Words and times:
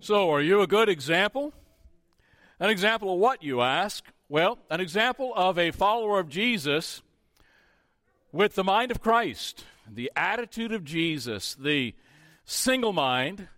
So, 0.00 0.30
are 0.30 0.42
you 0.42 0.60
a 0.60 0.66
good 0.66 0.88
example? 0.90 1.54
An 2.60 2.68
example 2.68 3.14
of 3.14 3.18
what, 3.18 3.42
you 3.42 3.62
ask? 3.62 4.04
Well, 4.28 4.58
an 4.70 4.80
example 4.80 5.32
of 5.34 5.58
a 5.58 5.70
follower 5.70 6.20
of 6.20 6.28
Jesus 6.28 7.02
with 8.30 8.54
the 8.54 8.62
mind 8.62 8.90
of 8.90 9.00
Christ, 9.00 9.64
the 9.90 10.12
attitude 10.14 10.72
of 10.72 10.84
Jesus, 10.84 11.54
the 11.54 11.94
single 12.44 12.92
mind, 12.92 13.48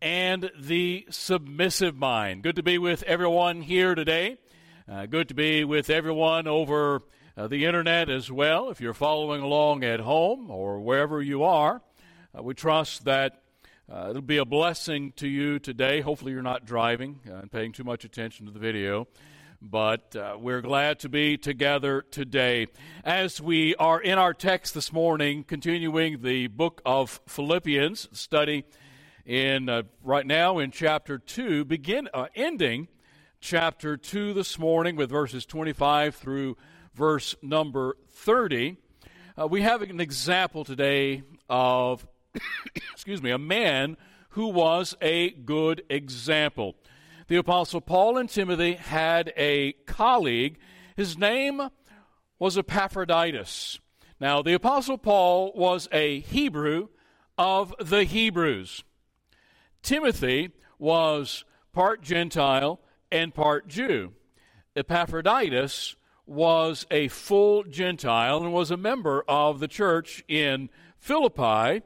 and 0.00 0.50
the 0.58 1.04
submissive 1.10 1.96
mind. 1.96 2.44
Good 2.44 2.56
to 2.56 2.62
be 2.62 2.78
with 2.78 3.02
everyone 3.02 3.60
here 3.60 3.96
today. 3.96 4.38
Uh, 4.90 5.06
good 5.06 5.28
to 5.28 5.34
be 5.34 5.64
with 5.64 5.90
everyone 5.90 6.46
over 6.46 7.02
uh, 7.36 7.48
the 7.48 7.64
internet 7.64 8.08
as 8.08 8.30
well. 8.30 8.70
If 8.70 8.80
you're 8.80 8.94
following 8.94 9.42
along 9.42 9.82
at 9.82 9.98
home 10.00 10.48
or 10.48 10.78
wherever 10.78 11.20
you 11.20 11.42
are, 11.42 11.82
uh, 12.36 12.42
we 12.42 12.54
trust 12.54 13.04
that 13.04 13.42
uh, 13.90 14.08
it'll 14.10 14.20
be 14.20 14.36
a 14.36 14.44
blessing 14.44 15.12
to 15.16 15.26
you 15.26 15.58
today. 15.58 16.02
Hopefully, 16.02 16.32
you're 16.32 16.42
not 16.42 16.66
driving 16.66 17.20
uh, 17.26 17.36
and 17.36 17.50
paying 17.50 17.72
too 17.72 17.84
much 17.84 18.04
attention 18.04 18.44
to 18.44 18.52
the 18.52 18.58
video. 18.58 19.08
But 19.62 20.14
uh, 20.14 20.36
we're 20.38 20.60
glad 20.60 20.98
to 21.00 21.08
be 21.08 21.38
together 21.38 22.02
today. 22.02 22.66
As 23.02 23.40
we 23.40 23.74
are 23.76 23.98
in 23.98 24.18
our 24.18 24.34
text 24.34 24.74
this 24.74 24.92
morning, 24.92 25.42
continuing 25.42 26.20
the 26.20 26.48
book 26.48 26.82
of 26.84 27.18
Philippians, 27.26 28.08
study 28.12 28.64
in 29.24 29.70
uh, 29.70 29.84
right 30.02 30.26
now 30.26 30.58
in 30.58 30.70
chapter 30.70 31.18
2, 31.18 31.64
begin 31.64 32.10
uh, 32.12 32.26
ending 32.34 32.88
chapter 33.40 33.96
2 33.96 34.34
this 34.34 34.58
morning 34.58 34.96
with 34.96 35.08
verses 35.08 35.46
25 35.46 36.14
through 36.14 36.58
verse 36.94 37.34
number 37.40 37.96
30. 38.10 38.76
Uh, 39.40 39.48
we 39.48 39.62
have 39.62 39.80
an 39.80 39.98
example 39.98 40.62
today 40.62 41.22
of 41.48 42.06
excuse 42.92 43.22
me, 43.22 43.30
a 43.30 43.38
man 43.38 43.96
who 44.30 44.48
was 44.48 44.96
a 45.00 45.30
good 45.30 45.82
example. 45.88 46.76
The 47.28 47.36
Apostle 47.36 47.80
Paul 47.80 48.16
and 48.16 48.28
Timothy 48.28 48.74
had 48.74 49.32
a 49.36 49.72
colleague. 49.86 50.58
His 50.96 51.18
name 51.18 51.68
was 52.38 52.56
Epaphroditus. 52.56 53.80
Now, 54.20 54.42
the 54.42 54.54
Apostle 54.54 54.98
Paul 54.98 55.52
was 55.54 55.88
a 55.92 56.20
Hebrew 56.20 56.88
of 57.36 57.74
the 57.78 58.04
Hebrews. 58.04 58.82
Timothy 59.82 60.50
was 60.78 61.44
part 61.72 62.02
Gentile 62.02 62.80
and 63.10 63.34
part 63.34 63.68
Jew. 63.68 64.12
Epaphroditus 64.74 65.96
was 66.26 66.86
a 66.90 67.08
full 67.08 67.64
Gentile 67.64 68.42
and 68.42 68.52
was 68.52 68.70
a 68.70 68.76
member 68.76 69.24
of 69.28 69.60
the 69.60 69.68
church 69.68 70.22
in 70.28 70.68
Philippi 70.98 71.82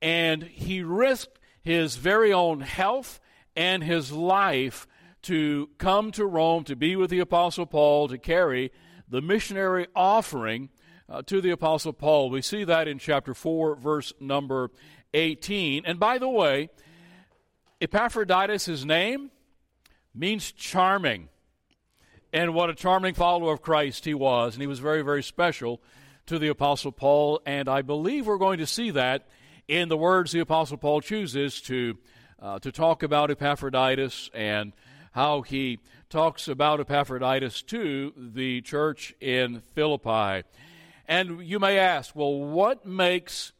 and 0.00 0.42
he 0.42 0.82
risked 0.82 1.38
his 1.62 1.96
very 1.96 2.32
own 2.32 2.60
health 2.60 3.20
and 3.56 3.82
his 3.82 4.12
life 4.12 4.86
to 5.22 5.68
come 5.78 6.12
to 6.12 6.24
Rome 6.24 6.64
to 6.64 6.76
be 6.76 6.94
with 6.94 7.10
the 7.10 7.18
Apostle 7.18 7.66
Paul 7.66 8.08
to 8.08 8.18
carry 8.18 8.70
the 9.08 9.20
missionary 9.20 9.86
offering 9.94 10.68
uh, 11.08 11.22
to 11.22 11.40
the 11.40 11.50
Apostle 11.50 11.92
Paul. 11.92 12.30
We 12.30 12.42
see 12.42 12.64
that 12.64 12.88
in 12.88 12.98
chapter 12.98 13.34
4, 13.34 13.76
verse 13.76 14.12
number 14.20 14.70
18. 15.14 15.84
And 15.84 15.98
by 15.98 16.18
the 16.18 16.28
way, 16.28 16.70
Epaphroditus, 17.80 18.66
his 18.66 18.84
name, 18.84 19.30
means 20.14 20.52
charming. 20.52 21.28
And 22.32 22.54
what 22.54 22.70
a 22.70 22.74
charming 22.74 23.14
follower 23.14 23.52
of 23.52 23.62
Christ 23.62 24.04
he 24.04 24.14
was. 24.14 24.54
And 24.54 24.60
he 24.60 24.66
was 24.66 24.78
very, 24.78 25.02
very 25.02 25.22
special 25.22 25.80
to 26.26 26.38
the 26.38 26.48
Apostle 26.48 26.92
Paul. 26.92 27.40
And 27.46 27.68
I 27.68 27.82
believe 27.82 28.26
we're 28.26 28.38
going 28.38 28.58
to 28.58 28.66
see 28.66 28.90
that 28.90 29.26
in 29.68 29.88
the 29.88 29.96
words 29.96 30.32
the 30.32 30.40
Apostle 30.40 30.76
Paul 30.76 31.00
chooses 31.00 31.60
to, 31.62 31.98
uh, 32.40 32.58
to 32.60 32.70
talk 32.70 33.02
about 33.02 33.30
Epaphroditus 33.30 34.30
and 34.32 34.72
how 35.12 35.42
he 35.42 35.78
talks 36.08 36.46
about 36.46 36.78
Epaphroditus 36.78 37.62
to 37.62 38.12
the 38.16 38.60
church 38.60 39.14
in 39.20 39.62
Philippi. 39.74 40.46
And 41.08 41.40
you 41.46 41.58
may 41.58 41.78
ask, 41.78 42.14
well, 42.14 42.34
what 42.38 42.86
makes 42.86 43.52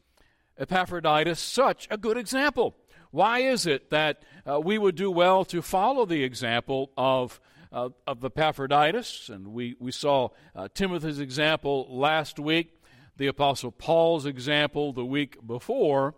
Epaphroditus 0.57 1.39
such 1.39 1.87
a 1.91 1.97
good 1.97 2.17
example? 2.17 2.75
Why 3.11 3.39
is 3.39 3.65
it 3.65 3.89
that 3.89 4.23
uh, 4.45 4.59
we 4.59 4.77
would 4.77 4.95
do 4.95 5.11
well 5.11 5.45
to 5.45 5.61
follow 5.61 6.05
the 6.05 6.23
example 6.23 6.91
of, 6.97 7.39
uh, 7.71 7.89
of 8.05 8.23
Epaphroditus? 8.23 9.29
And 9.29 9.47
we, 9.47 9.75
we 9.79 9.91
saw 9.91 10.29
uh, 10.55 10.67
Timothy's 10.73 11.19
example 11.19 11.87
last 11.89 12.39
week 12.39 12.76
the 13.17 13.27
Apostle 13.27 13.71
Paul's 13.71 14.25
example 14.25 14.93
the 14.93 15.05
week 15.05 15.45
before. 15.45 16.13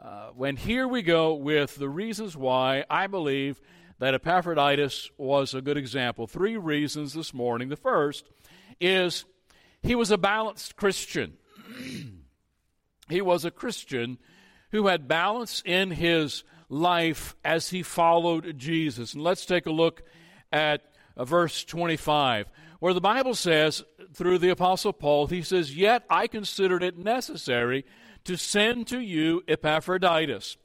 Uh, 0.00 0.28
when 0.34 0.56
here 0.56 0.86
we 0.86 1.02
go 1.02 1.34
with 1.34 1.76
the 1.76 1.88
reasons 1.88 2.36
why 2.36 2.84
I 2.90 3.06
believe 3.06 3.60
that 3.98 4.14
Epaphroditus 4.14 5.10
was 5.16 5.54
a 5.54 5.62
good 5.62 5.78
example. 5.78 6.26
Three 6.26 6.58
reasons 6.58 7.14
this 7.14 7.32
morning. 7.32 7.70
The 7.70 7.76
first 7.76 8.28
is 8.78 9.24
he 9.82 9.94
was 9.94 10.10
a 10.10 10.18
balanced 10.18 10.76
Christian. 10.76 11.38
he 13.08 13.22
was 13.22 13.46
a 13.46 13.50
Christian 13.50 14.18
who 14.72 14.88
had 14.88 15.08
balance 15.08 15.62
in 15.64 15.92
his 15.92 16.44
life 16.68 17.34
as 17.42 17.70
he 17.70 17.82
followed 17.82 18.58
Jesus. 18.58 19.14
And 19.14 19.22
let's 19.22 19.46
take 19.46 19.64
a 19.64 19.72
look 19.72 20.02
at 20.52 20.82
uh, 21.16 21.24
verse 21.24 21.64
25, 21.64 22.50
where 22.80 22.94
the 22.94 23.00
Bible 23.00 23.34
says, 23.34 23.82
through 24.12 24.38
the 24.38 24.50
Apostle 24.50 24.92
Paul, 24.92 25.26
he 25.26 25.42
says, 25.42 25.76
Yet 25.76 26.04
I 26.08 26.26
considered 26.26 26.82
it 26.82 26.98
necessary 26.98 27.84
to 28.24 28.36
send 28.36 28.86
to 28.88 29.00
you 29.00 29.42
Epaphroditus. 29.48 30.56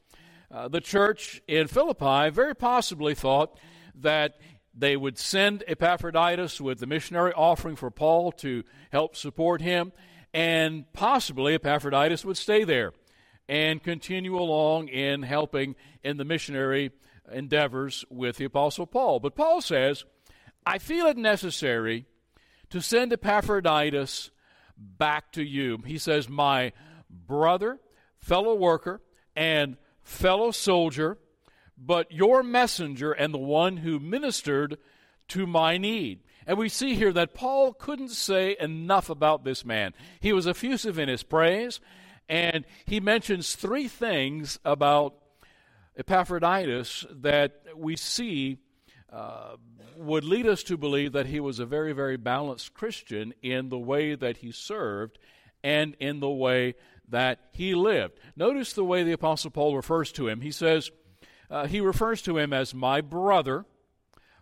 Uh, 0.49 0.67
the 0.67 0.81
church 0.81 1.41
in 1.47 1.67
Philippi 1.67 2.29
very 2.29 2.55
possibly 2.55 3.16
thought 3.16 3.57
that 3.95 4.39
they 4.73 4.97
would 4.97 5.17
send 5.17 5.63
Epaphroditus 5.67 6.59
with 6.59 6.79
the 6.79 6.88
missionary 6.88 7.33
offering 7.33 7.75
for 7.75 7.91
Paul 7.91 8.31
to 8.33 8.63
help 8.91 9.16
support 9.16 9.61
him, 9.61 9.91
and 10.33 10.91
possibly 10.93 11.53
Epaphroditus 11.53 12.25
would 12.25 12.38
stay 12.38 12.63
there 12.63 12.93
and 13.47 13.83
continue 13.83 14.38
along 14.38 14.88
in 14.88 15.23
helping 15.23 15.75
in 16.03 16.17
the 16.17 16.25
missionary 16.25 16.91
endeavors 17.31 18.05
with 18.09 18.38
the 18.38 18.45
Apostle 18.45 18.88
Paul. 18.88 19.19
But 19.19 19.35
Paul 19.35 19.61
says, 19.61 20.05
I 20.66 20.77
feel 20.77 21.07
it 21.07 21.17
necessary 21.17 22.05
to 22.69 22.81
send 22.81 23.13
Epaphroditus 23.13 24.31
back 24.77 25.31
to 25.33 25.44
you. 25.44 25.79
He 25.85 25.97
says, 25.97 26.29
My 26.29 26.73
brother, 27.09 27.79
fellow 28.17 28.55
worker, 28.55 29.01
and 29.35 29.77
fellow 30.03 30.51
soldier, 30.51 31.17
but 31.77 32.11
your 32.11 32.44
messenger 32.44 33.11
and 33.11 33.33
the 33.33 33.39
one 33.39 33.77
who 33.77 33.99
ministered 33.99 34.77
to 35.29 35.47
my 35.47 35.77
need. 35.77 36.19
And 36.45 36.57
we 36.57 36.69
see 36.69 36.95
here 36.95 37.13
that 37.13 37.33
Paul 37.33 37.73
couldn't 37.73 38.09
say 38.09 38.55
enough 38.59 39.09
about 39.09 39.43
this 39.43 39.63
man. 39.63 39.93
He 40.19 40.33
was 40.33 40.47
effusive 40.47 40.99
in 40.99 41.07
his 41.07 41.23
praise, 41.23 41.79
and 42.28 42.66
he 42.85 42.99
mentions 42.99 43.55
three 43.55 43.88
things 43.88 44.59
about 44.66 45.16
Epaphroditus 45.97 47.05
that 47.09 47.63
we 47.75 47.95
see 47.95 48.57
would 49.97 50.23
lead 50.23 50.47
us 50.47 50.63
to 50.63 50.77
believe 50.77 51.11
that 51.13 51.27
he 51.27 51.39
was 51.39 51.59
a 51.59 51.66
very, 51.66 51.94
very 51.94 52.17
balanced 52.17 52.73
Christian 52.73 53.33
in 53.41 53.69
the 53.69 53.79
way 53.79 54.16
that 54.16 54.38
he 54.38 54.51
served 54.51 55.19
and 55.63 55.95
in 55.99 56.19
the 56.19 56.29
way 56.29 56.75
that 57.07 57.39
he 57.51 57.75
lived. 57.75 58.19
Notice 58.35 58.73
the 58.73 58.85
way 58.85 59.03
the 59.03 59.11
Apostle 59.11 59.51
Paul 59.51 59.75
refers 59.75 60.11
to 60.13 60.27
him. 60.27 60.41
He 60.41 60.51
says, 60.51 60.89
uh, 61.49 61.67
he 61.67 61.81
refers 61.81 62.22
to 62.23 62.38
him 62.38 62.53
as 62.53 62.73
my 62.73 63.01
brother, 63.01 63.66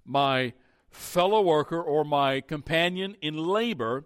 my 0.05 0.53
fellow 0.89 1.41
worker, 1.41 1.81
or 1.81 2.05
my 2.05 2.41
companion 2.41 3.15
in 3.21 3.37
labor, 3.37 4.05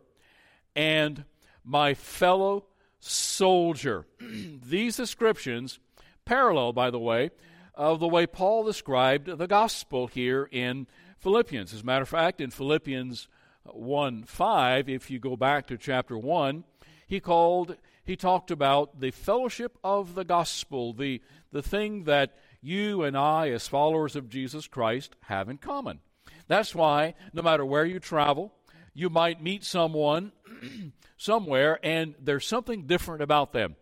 and 0.75 1.25
my 1.63 1.93
fellow 1.93 2.65
soldier. 2.99 4.05
These 4.19 4.97
descriptions 4.97 5.79
parallel, 6.25 6.71
by 6.71 6.89
the 6.89 6.99
way, 6.99 7.31
of 7.75 7.99
the 7.99 8.07
way 8.07 8.27
Paul 8.27 8.63
described 8.63 9.37
the 9.37 9.47
gospel 9.47 10.07
here 10.07 10.47
in 10.51 10.87
Philippians. 11.19 11.73
As 11.73 11.81
a 11.81 11.85
matter 11.85 12.03
of 12.03 12.09
fact, 12.09 12.41
in 12.41 12.51
Philippians 12.51 13.27
1 13.65 14.23
5, 14.23 14.89
if 14.89 15.09
you 15.09 15.19
go 15.19 15.35
back 15.35 15.67
to 15.67 15.77
chapter 15.77 16.17
1, 16.17 16.63
he 17.07 17.19
called 17.19 17.77
he 18.05 18.15
talked 18.17 18.51
about 18.51 18.99
the 18.99 19.11
fellowship 19.11 19.77
of 19.83 20.13
the 20.13 20.25
gospel, 20.25 20.93
the, 20.93 21.21
the 21.51 21.61
thing 21.61 22.03
that 22.03 22.37
you 22.61 23.03
and 23.03 23.17
I, 23.17 23.49
as 23.49 23.67
followers 23.67 24.15
of 24.15 24.29
Jesus 24.29 24.67
Christ, 24.67 25.15
have 25.21 25.47
in 25.47 25.57
common. 25.57 25.99
That's 26.47 26.75
why, 26.75 27.13
no 27.31 27.41
matter 27.41 27.65
where 27.65 27.85
you 27.85 27.99
travel, 27.99 28.53
you 28.93 29.09
might 29.09 29.41
meet 29.41 29.63
someone 29.63 30.33
somewhere 31.17 31.79
and 31.81 32.15
there's 32.19 32.45
something 32.45 32.87
different 32.87 33.21
about 33.21 33.53
them. 33.53 33.77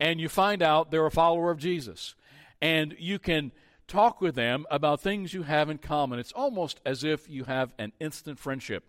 And 0.00 0.20
you 0.20 0.28
find 0.28 0.62
out 0.62 0.90
they're 0.90 1.06
a 1.06 1.10
follower 1.10 1.50
of 1.50 1.58
Jesus. 1.58 2.14
And 2.60 2.94
you 2.98 3.18
can 3.18 3.52
talk 3.86 4.20
with 4.20 4.34
them 4.34 4.66
about 4.70 5.00
things 5.00 5.32
you 5.32 5.42
have 5.42 5.70
in 5.70 5.78
common. 5.78 6.18
It's 6.18 6.32
almost 6.32 6.80
as 6.84 7.04
if 7.04 7.28
you 7.28 7.44
have 7.44 7.72
an 7.78 7.92
instant 8.00 8.38
friendship, 8.38 8.84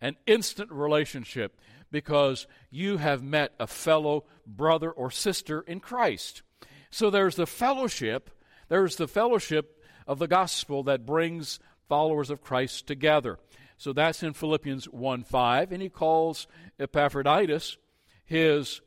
an 0.00 0.16
instant 0.26 0.70
relationship, 0.70 1.58
because 1.90 2.46
you 2.70 2.96
have 2.96 3.22
met 3.22 3.52
a 3.60 3.66
fellow 3.66 4.24
brother 4.46 4.90
or 4.90 5.10
sister 5.10 5.60
in 5.60 5.80
Christ. 5.80 6.42
So 6.90 7.10
there's 7.10 7.36
the 7.36 7.46
fellowship, 7.46 8.30
there's 8.68 8.96
the 8.96 9.08
fellowship 9.08 9.82
of 10.06 10.18
the 10.18 10.28
gospel 10.28 10.82
that 10.84 11.06
brings 11.06 11.58
followers 11.88 12.30
of 12.30 12.42
Christ 12.42 12.86
together. 12.86 13.38
So 13.76 13.92
that's 13.92 14.22
in 14.22 14.32
Philippians 14.32 14.86
1 14.86 15.24
5. 15.24 15.72
And 15.72 15.82
he 15.82 15.88
calls 15.88 16.46
Epaphroditus 16.78 17.76
his 18.24 18.80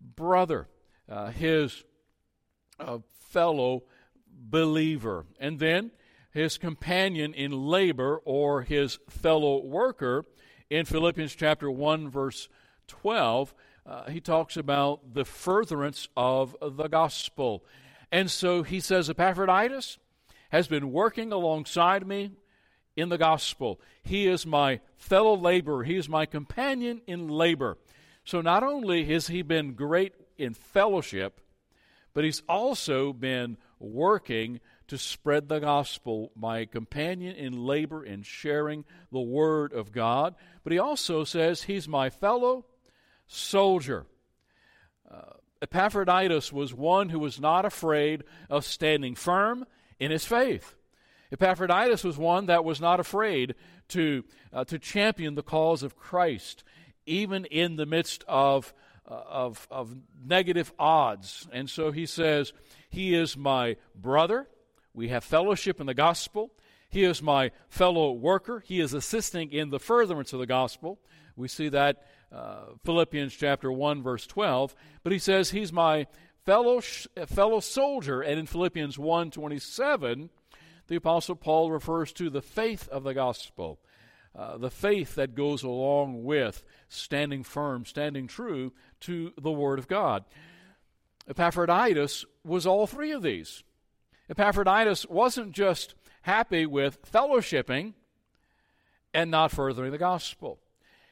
brother, 0.00 0.68
uh, 1.08 1.30
his 1.30 1.84
uh, 2.78 2.98
fellow 3.30 3.84
believer. 4.26 5.26
And 5.38 5.58
then 5.58 5.92
his 6.32 6.58
companion 6.58 7.34
in 7.34 7.52
labor 7.52 8.20
or 8.24 8.62
his 8.62 8.98
fellow 9.08 9.64
worker 9.64 10.24
in 10.68 10.84
Philippians 10.84 11.34
chapter 11.34 11.70
1, 11.70 12.08
verse 12.08 12.48
12. 12.88 13.54
Uh, 13.86 14.10
he 14.10 14.20
talks 14.20 14.56
about 14.56 15.14
the 15.14 15.24
furtherance 15.24 16.08
of 16.16 16.56
the 16.60 16.88
gospel. 16.88 17.64
And 18.12 18.30
so 18.30 18.62
he 18.62 18.80
says, 18.80 19.10
Epaphroditus 19.10 19.98
has 20.50 20.68
been 20.68 20.92
working 20.92 21.32
alongside 21.32 22.06
me 22.06 22.32
in 22.96 23.08
the 23.08 23.18
gospel. 23.18 23.80
He 24.02 24.26
is 24.26 24.46
my 24.46 24.80
fellow 24.96 25.36
laborer, 25.36 25.84
he 25.84 25.96
is 25.96 26.08
my 26.08 26.26
companion 26.26 27.00
in 27.06 27.28
labor. 27.28 27.78
So 28.24 28.40
not 28.40 28.62
only 28.62 29.04
has 29.06 29.28
he 29.28 29.42
been 29.42 29.74
great 29.74 30.12
in 30.36 30.54
fellowship, 30.54 31.40
but 32.14 32.24
he's 32.24 32.42
also 32.48 33.12
been 33.12 33.56
working 33.78 34.60
to 34.88 34.98
spread 34.98 35.48
the 35.48 35.60
gospel, 35.60 36.32
my 36.34 36.64
companion 36.64 37.36
in 37.36 37.64
labor 37.64 38.04
in 38.04 38.22
sharing 38.22 38.84
the 39.12 39.20
word 39.20 39.72
of 39.72 39.92
God. 39.92 40.34
But 40.64 40.72
he 40.72 40.78
also 40.78 41.22
says 41.22 41.62
he's 41.62 41.86
my 41.86 42.10
fellow 42.10 42.66
soldier. 43.28 44.06
Uh, 45.08 45.34
Epaphroditus 45.62 46.52
was 46.52 46.74
one 46.74 47.10
who 47.10 47.20
was 47.20 47.38
not 47.38 47.64
afraid 47.64 48.24
of 48.48 48.64
standing 48.64 49.14
firm 49.14 49.64
in 50.00 50.10
his 50.10 50.24
faith. 50.24 50.74
Epaphroditus 51.32 52.02
was 52.02 52.18
one 52.18 52.46
that 52.46 52.64
was 52.64 52.80
not 52.80 52.98
afraid 52.98 53.54
to, 53.88 54.24
uh, 54.52 54.64
to 54.64 54.78
champion 54.78 55.36
the 55.36 55.42
cause 55.42 55.82
of 55.82 55.96
Christ, 55.96 56.64
even 57.06 57.44
in 57.44 57.76
the 57.76 57.86
midst 57.86 58.24
of, 58.26 58.74
of, 59.14 59.66
of 59.70 59.94
negative 60.24 60.72
odds. 60.78 61.48
And 61.52 61.68
so 61.68 61.90
he 61.90 62.06
says, 62.06 62.52
He 62.88 63.14
is 63.14 63.36
my 63.36 63.76
brother. 63.94 64.48
We 64.94 65.08
have 65.08 65.24
fellowship 65.24 65.80
in 65.80 65.86
the 65.86 65.94
gospel. 65.94 66.50
He 66.88 67.04
is 67.04 67.22
my 67.22 67.52
fellow 67.68 68.12
worker. 68.12 68.60
He 68.66 68.80
is 68.80 68.94
assisting 68.94 69.52
in 69.52 69.70
the 69.70 69.78
furtherance 69.78 70.32
of 70.32 70.40
the 70.40 70.46
gospel. 70.46 70.98
We 71.36 71.48
see 71.48 71.68
that 71.68 72.04
uh, 72.32 72.74
Philippians 72.84 73.34
chapter 73.34 73.70
1 73.70 74.02
verse 74.02 74.26
12, 74.26 74.74
but 75.02 75.12
he 75.12 75.18
says 75.18 75.50
he's 75.50 75.72
my 75.72 76.06
fellow 76.44 76.80
sh- 76.80 77.06
fellow 77.26 77.60
soldier 77.60 78.22
and 78.22 78.38
in 78.38 78.46
Philippians 78.46 78.96
1:27 78.96 80.30
the 80.88 80.96
apostle 80.96 81.36
Paul 81.36 81.70
refers 81.70 82.12
to 82.14 82.30
the 82.30 82.42
faith 82.42 82.88
of 82.88 83.04
the 83.04 83.14
gospel. 83.14 83.78
Uh, 84.36 84.56
the 84.56 84.70
faith 84.70 85.16
that 85.16 85.34
goes 85.34 85.62
along 85.62 86.24
with 86.24 86.62
standing 86.88 87.42
firm, 87.42 87.84
standing 87.84 88.28
true 88.28 88.72
to 89.00 89.32
the 89.40 89.50
Word 89.50 89.78
of 89.78 89.88
God. 89.88 90.24
Epaphroditus 91.28 92.24
was 92.44 92.66
all 92.66 92.86
three 92.86 93.10
of 93.10 93.22
these. 93.22 93.64
Epaphroditus 94.28 95.06
wasn't 95.06 95.52
just 95.52 95.94
happy 96.22 96.64
with 96.64 97.02
fellowshipping 97.02 97.94
and 99.12 99.30
not 99.30 99.50
furthering 99.50 99.90
the 99.90 99.98
gospel. 99.98 100.60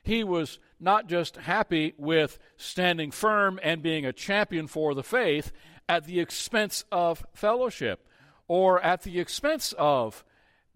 He 0.03 0.23
was 0.23 0.59
not 0.81 1.09
just 1.09 1.37
happy 1.37 1.95
with 1.99 2.39
standing 2.57 3.11
firm 3.11 3.59
and 3.63 3.83
being 3.83 4.07
a 4.07 4.13
champion 4.13 4.67
for 4.69 4.95
the 4.95 5.03
faith 5.03 5.53
at 5.89 6.05
the 6.05 6.21
expense 6.21 6.85
of 6.93 7.27
fellowship 7.33 8.07
or 8.47 8.81
at 8.81 9.03
the 9.03 9.19
expense 9.19 9.75
of 9.77 10.25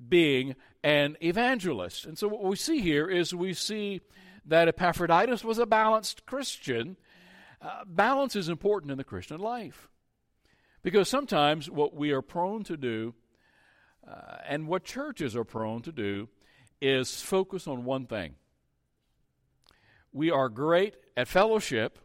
being 0.09 0.55
an 0.83 1.17
evangelist. 1.23 2.07
And 2.07 2.19
so, 2.19 2.29
what 2.29 2.45
we 2.45 2.57
see 2.57 2.81
here 2.81 3.09
is 3.09 3.35
we 3.35 3.55
see 3.55 4.01
that 4.47 4.69
Epaphroditus 4.69 5.45
was 5.45 5.59
a 5.59 5.67
balanced 5.67 6.27
Christian. 6.27 6.97
Uh, 7.61 7.85
balance 7.87 8.35
is 8.35 8.49
important 8.49 8.91
in 8.91 8.99
the 8.99 9.05
Christian 9.05 9.41
life. 9.41 9.89
Because 10.83 11.09
sometimes 11.09 11.71
what 11.71 11.95
we 11.95 12.11
are 12.11 12.23
prone 12.23 12.65
to 12.65 12.77
do, 12.77 13.15
uh, 14.07 14.39
and 14.49 14.67
what 14.67 14.85
churches 14.85 15.37
are 15.37 15.45
prone 15.45 15.83
to 15.83 15.93
do, 15.93 16.29
is 16.81 17.23
focus 17.23 17.69
on 17.69 17.85
one 17.85 18.07
thing. 18.07 18.35
We 20.13 20.33
are 20.33 20.49
great 20.49 20.97
at 21.17 21.29
fellowship, 21.29 21.99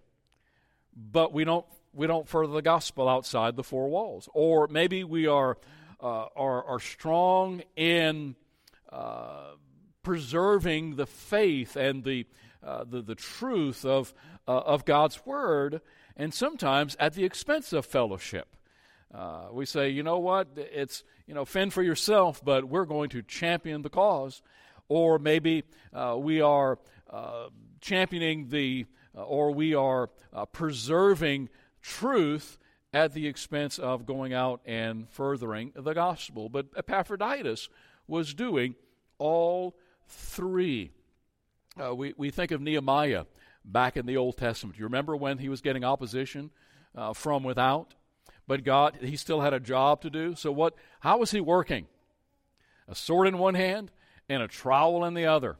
but 0.95 1.33
we 1.33 1.43
don't 1.43 1.65
we 1.93 2.05
don't 2.05 2.27
further 2.27 2.53
the 2.53 2.61
gospel 2.61 3.09
outside 3.09 3.55
the 3.55 3.63
four 3.63 3.89
walls. 3.89 4.29
Or 4.33 4.67
maybe 4.67 5.03
we 5.03 5.25
are 5.25 5.57
uh, 5.99 6.25
are, 6.35 6.56
are 6.67 6.79
strong 6.79 7.63
in 7.75 8.35
uh, 8.91 9.51
preserving 10.03 10.95
the 10.95 11.05
faith 11.05 11.75
and 11.75 12.03
the, 12.03 12.25
uh, 12.63 12.83
the, 12.83 13.01
the 13.01 13.15
truth 13.15 13.85
of, 13.85 14.13
uh, 14.47 14.59
of 14.59 14.85
God's 14.85 15.25
Word, 15.25 15.81
and 16.15 16.33
sometimes 16.33 16.95
at 16.99 17.13
the 17.13 17.23
expense 17.23 17.73
of 17.73 17.85
fellowship. 17.85 18.55
Uh, 19.13 19.47
we 19.51 19.65
say, 19.65 19.89
you 19.89 20.03
know 20.03 20.19
what, 20.19 20.49
it's, 20.55 21.03
you 21.25 21.33
know, 21.33 21.45
fend 21.45 21.71
for 21.73 21.81
yourself, 21.81 22.43
but 22.43 22.65
we're 22.65 22.85
going 22.85 23.09
to 23.09 23.21
champion 23.21 23.81
the 23.81 23.89
cause. 23.89 24.41
Or 24.89 25.19
maybe 25.19 25.63
uh, 25.93 26.15
we 26.17 26.41
are 26.41 26.79
uh, 27.09 27.47
championing 27.79 28.49
the, 28.49 28.85
or 29.13 29.51
we 29.51 29.73
are 29.73 30.09
preserving 30.51 31.49
truth 31.81 32.57
at 33.05 33.13
the 33.13 33.27
expense 33.27 33.79
of 33.79 34.05
going 34.05 34.33
out 34.33 34.61
and 34.65 35.09
furthering 35.09 35.71
the 35.75 35.93
gospel. 35.93 36.49
But 36.49 36.67
Epaphroditus 36.75 37.69
was 38.07 38.33
doing 38.33 38.75
all 39.17 39.75
three. 40.07 40.91
Uh, 41.81 41.93
we, 41.93 42.13
we 42.17 42.29
think 42.29 42.51
of 42.51 42.61
Nehemiah 42.61 43.25
back 43.63 43.97
in 43.97 44.05
the 44.05 44.17
Old 44.17 44.37
Testament. 44.37 44.77
You 44.77 44.85
remember 44.85 45.15
when 45.15 45.37
he 45.37 45.49
was 45.49 45.61
getting 45.61 45.83
opposition 45.83 46.51
uh, 46.95 47.13
from 47.13 47.43
without? 47.43 47.93
but 48.47 48.63
God, 48.63 48.97
he 49.01 49.17
still 49.17 49.41
had 49.41 49.53
a 49.53 49.59
job 49.59 50.01
to 50.01 50.09
do. 50.09 50.33
So 50.35 50.51
what? 50.51 50.73
How 51.01 51.17
was 51.17 51.31
he 51.31 51.41
working? 51.41 51.85
A 52.87 52.95
sword 52.95 53.27
in 53.27 53.37
one 53.37 53.55
hand 53.55 53.91
and 54.29 54.41
a 54.41 54.47
trowel 54.47 55.03
in 55.03 55.13
the 55.13 55.25
other. 55.25 55.57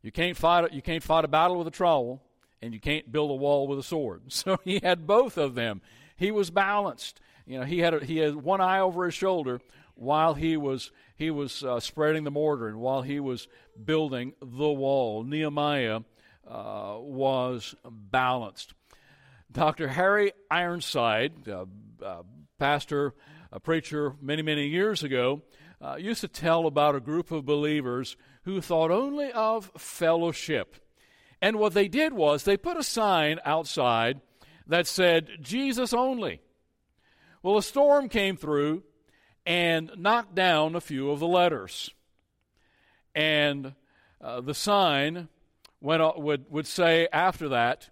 You 0.00 0.12
can't 0.12 0.36
fight. 0.36 0.72
You 0.72 0.82
can't 0.82 1.02
fight 1.02 1.24
a 1.24 1.28
battle 1.28 1.58
with 1.58 1.66
a 1.66 1.72
trowel, 1.72 2.22
and 2.62 2.72
you 2.72 2.80
can't 2.80 3.10
build 3.10 3.30
a 3.30 3.34
wall 3.34 3.66
with 3.66 3.78
a 3.78 3.82
sword. 3.82 4.22
So 4.28 4.58
he 4.64 4.80
had 4.82 5.06
both 5.06 5.36
of 5.36 5.56
them. 5.56 5.82
He 6.16 6.30
was 6.30 6.50
balanced. 6.50 7.20
You 7.46 7.60
know, 7.60 7.64
he 7.64 7.80
had 7.80 7.94
a, 7.94 8.04
he 8.04 8.18
had 8.18 8.36
one 8.36 8.60
eye 8.60 8.80
over 8.80 9.04
his 9.04 9.14
shoulder 9.14 9.60
while 9.94 10.34
he 10.34 10.56
was 10.56 10.90
he 11.16 11.30
was 11.30 11.62
uh, 11.62 11.80
spreading 11.80 12.24
the 12.24 12.30
mortar 12.30 12.68
and 12.68 12.78
while 12.78 13.02
he 13.02 13.20
was 13.20 13.48
building 13.82 14.34
the 14.40 14.70
wall. 14.70 15.22
Nehemiah 15.22 16.00
uh, 16.48 16.96
was 16.98 17.74
balanced. 17.88 18.74
Dr. 19.50 19.88
Harry 19.88 20.32
Ironside, 20.50 21.48
uh, 21.48 21.66
uh, 22.04 22.22
pastor, 22.58 23.14
a 23.52 23.60
preacher 23.60 24.14
many, 24.20 24.42
many 24.42 24.66
years 24.66 25.04
ago, 25.04 25.42
uh, 25.80 25.94
used 25.96 26.22
to 26.22 26.28
tell 26.28 26.66
about 26.66 26.96
a 26.96 27.00
group 27.00 27.30
of 27.30 27.44
believers 27.44 28.16
who 28.42 28.60
thought 28.60 28.90
only 28.90 29.30
of 29.32 29.70
fellowship. 29.76 30.76
And 31.40 31.56
what 31.56 31.74
they 31.74 31.88
did 31.88 32.12
was 32.12 32.42
they 32.42 32.56
put 32.56 32.76
a 32.76 32.82
sign 32.82 33.38
outside 33.44 34.20
that 34.66 34.86
said, 34.86 35.28
Jesus 35.40 35.92
only. 35.92 36.40
Well, 37.42 37.58
a 37.58 37.62
storm 37.62 38.08
came 38.08 38.36
through 38.36 38.82
and 39.44 39.90
knocked 39.96 40.34
down 40.34 40.74
a 40.74 40.80
few 40.80 41.10
of 41.10 41.20
the 41.20 41.26
letters. 41.26 41.90
And 43.14 43.74
uh, 44.20 44.40
the 44.40 44.54
sign 44.54 45.28
went, 45.80 46.18
would, 46.18 46.50
would 46.50 46.66
say 46.66 47.08
after 47.12 47.48
that, 47.50 47.90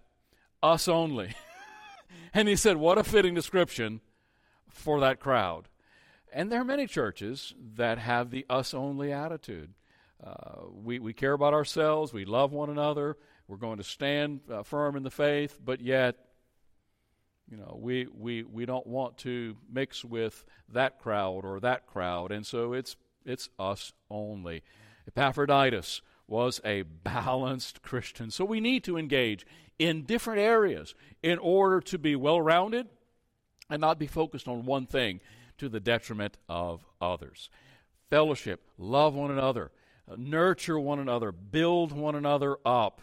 us 0.61 0.87
only. 0.87 1.35
And 2.33 2.47
he 2.47 2.55
said, 2.55 2.77
What 2.77 2.97
a 2.97 3.03
fitting 3.03 3.35
description 3.35 4.01
for 4.67 4.99
that 5.01 5.19
crowd. 5.19 5.69
And 6.33 6.51
there 6.51 6.61
are 6.61 6.65
many 6.65 6.87
churches 6.87 7.53
that 7.75 7.99
have 7.99 8.31
the 8.31 8.45
us 8.49 8.73
only 8.73 9.13
attitude. 9.13 9.73
Uh, 10.25 10.65
we, 10.71 10.99
we 10.99 11.13
care 11.13 11.33
about 11.33 11.53
ourselves, 11.53 12.11
we 12.11 12.25
love 12.25 12.51
one 12.51 12.69
another, 12.69 13.17
we're 13.47 13.57
going 13.57 13.77
to 13.77 13.83
stand 13.83 14.39
uh, 14.51 14.63
firm 14.63 14.95
in 14.95 15.03
the 15.03 15.11
faith, 15.11 15.59
but 15.63 15.81
yet, 15.81 16.15
you 17.49 17.57
know, 17.57 17.77
we, 17.79 18.07
we, 18.17 18.43
we 18.43 18.65
don't 18.65 18.87
want 18.87 19.17
to 19.19 19.55
mix 19.71 20.03
with 20.03 20.45
that 20.69 20.99
crowd 20.99 21.45
or 21.45 21.59
that 21.59 21.85
crowd, 21.85 22.31
and 22.31 22.45
so 22.45 22.73
it's, 22.73 22.95
it's 23.25 23.49
us 23.59 23.93
only. 24.09 24.63
Epaphroditus 25.07 26.01
was 26.27 26.61
a 26.63 26.83
balanced 26.83 27.81
Christian. 27.81 28.31
So 28.31 28.45
we 28.45 28.59
need 28.59 28.83
to 28.85 28.97
engage 28.97 29.45
in 29.77 30.03
different 30.03 30.39
areas 30.39 30.95
in 31.21 31.37
order 31.39 31.81
to 31.81 31.97
be 31.97 32.15
well 32.15 32.41
rounded 32.41 32.87
and 33.69 33.81
not 33.81 33.99
be 33.99 34.07
focused 34.07 34.47
on 34.47 34.65
one 34.65 34.85
thing 34.85 35.19
to 35.57 35.69
the 35.69 35.79
detriment 35.79 36.37
of 36.47 36.85
others. 37.01 37.49
Fellowship, 38.09 38.61
love 38.77 39.15
one 39.15 39.31
another, 39.31 39.71
nurture 40.17 40.79
one 40.79 40.99
another, 40.99 41.31
build 41.31 41.91
one 41.91 42.15
another 42.15 42.57
up, 42.65 43.01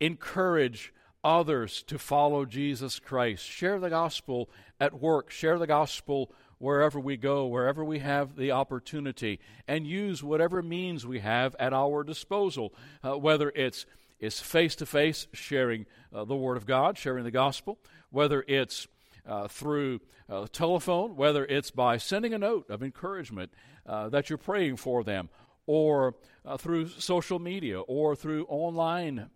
encourage 0.00 0.92
others 1.26 1.82
to 1.82 1.98
follow 1.98 2.44
Jesus 2.44 3.00
Christ. 3.00 3.44
Share 3.44 3.80
the 3.80 3.90
gospel 3.90 4.48
at 4.78 5.00
work, 5.00 5.32
share 5.32 5.58
the 5.58 5.66
gospel 5.66 6.30
wherever 6.58 7.00
we 7.00 7.16
go, 7.16 7.46
wherever 7.46 7.84
we 7.84 7.98
have 7.98 8.36
the 8.36 8.52
opportunity, 8.52 9.40
and 9.66 9.88
use 9.88 10.22
whatever 10.22 10.62
means 10.62 11.04
we 11.04 11.18
have 11.18 11.56
at 11.58 11.72
our 11.72 12.04
disposal, 12.04 12.72
uh, 13.02 13.18
whether 13.18 13.50
it's 13.56 13.86
it's 14.18 14.40
face 14.40 14.76
to 14.76 14.86
face 14.86 15.26
sharing 15.34 15.84
uh, 16.14 16.24
the 16.24 16.36
Word 16.36 16.56
of 16.56 16.64
God, 16.64 16.96
sharing 16.96 17.24
the 17.24 17.30
gospel, 17.30 17.78
whether 18.10 18.44
it's 18.46 18.86
uh, 19.26 19.48
through 19.48 20.00
uh, 20.30 20.46
telephone, 20.52 21.16
whether 21.16 21.44
it's 21.44 21.72
by 21.72 21.98
sending 21.98 22.32
a 22.32 22.38
note 22.38 22.70
of 22.70 22.82
encouragement 22.82 23.50
uh, 23.84 24.08
that 24.08 24.30
you're 24.30 24.38
praying 24.38 24.76
for 24.76 25.04
them, 25.04 25.28
or 25.66 26.14
uh, 26.46 26.56
through 26.56 26.88
social 26.88 27.40
media, 27.40 27.80
or 27.80 28.14
through 28.16 28.46
online 28.46 29.28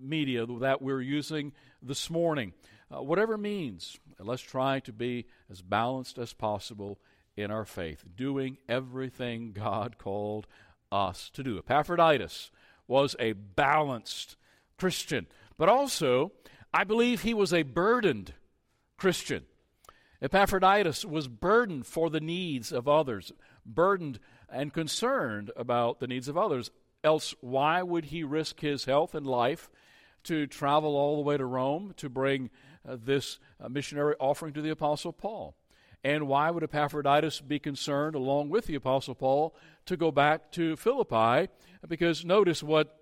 media 0.00 0.46
that 0.60 0.82
we're 0.82 1.00
using 1.00 1.52
this 1.82 2.10
morning. 2.10 2.52
Uh, 2.90 3.02
whatever 3.02 3.36
means, 3.36 3.98
let's 4.18 4.42
try 4.42 4.80
to 4.80 4.92
be 4.92 5.26
as 5.50 5.62
balanced 5.62 6.18
as 6.18 6.32
possible 6.32 6.98
in 7.36 7.50
our 7.50 7.64
faith, 7.64 8.04
doing 8.16 8.58
everything 8.68 9.52
God 9.52 9.98
called 9.98 10.46
us 10.90 11.30
to 11.34 11.42
do. 11.42 11.58
Epaphroditus 11.58 12.50
was 12.86 13.14
a 13.18 13.32
balanced 13.32 14.36
Christian, 14.78 15.26
but 15.56 15.68
also, 15.68 16.32
I 16.72 16.84
believe 16.84 17.22
he 17.22 17.34
was 17.34 17.52
a 17.52 17.62
burdened 17.62 18.34
Christian. 18.96 19.44
Epaphroditus 20.20 21.04
was 21.04 21.28
burdened 21.28 21.86
for 21.86 22.10
the 22.10 22.20
needs 22.20 22.72
of 22.72 22.88
others, 22.88 23.32
burdened 23.64 24.18
and 24.50 24.72
concerned 24.72 25.50
about 25.56 26.00
the 26.00 26.08
needs 26.08 26.28
of 26.28 26.36
others. 26.36 26.70
Else, 27.04 27.34
why 27.40 27.82
would 27.82 28.06
he 28.06 28.24
risk 28.24 28.60
his 28.60 28.84
health 28.84 29.14
and 29.14 29.26
life 29.26 29.70
to 30.24 30.46
travel 30.46 30.96
all 30.96 31.16
the 31.16 31.22
way 31.22 31.36
to 31.36 31.44
Rome 31.44 31.94
to 31.96 32.08
bring 32.08 32.50
uh, 32.86 32.96
this 33.02 33.38
uh, 33.60 33.68
missionary 33.68 34.14
offering 34.20 34.52
to 34.54 34.62
the 34.62 34.70
Apostle 34.70 35.12
Paul. 35.12 35.56
And 36.04 36.28
why 36.28 36.50
would 36.50 36.62
Epaphroditus 36.62 37.40
be 37.40 37.58
concerned, 37.58 38.14
along 38.14 38.50
with 38.50 38.66
the 38.66 38.76
Apostle 38.76 39.14
Paul, 39.14 39.56
to 39.86 39.96
go 39.96 40.12
back 40.12 40.52
to 40.52 40.76
Philippi? 40.76 41.50
Because 41.86 42.24
notice 42.24 42.62
what 42.62 43.00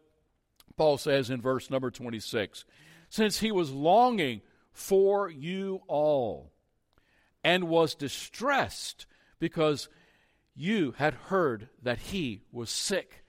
Paul 0.76 0.99
says 0.99 1.31
in 1.31 1.43
verse 1.43 1.69
number 1.71 1.91
26 1.91 2.65
Since 3.09 3.41
he 3.41 3.53
was 3.53 3.71
longing 3.71 4.41
for 4.73 5.29
you 5.29 5.83
all 5.88 6.53
and 7.45 7.65
was 7.65 7.95
distressed 7.95 9.07
because 9.38 9.88
you 10.55 10.95
had 10.97 11.15
heard 11.15 11.69
that 11.83 11.99
he 11.99 12.43
was 12.50 12.71
sick. 12.71 13.25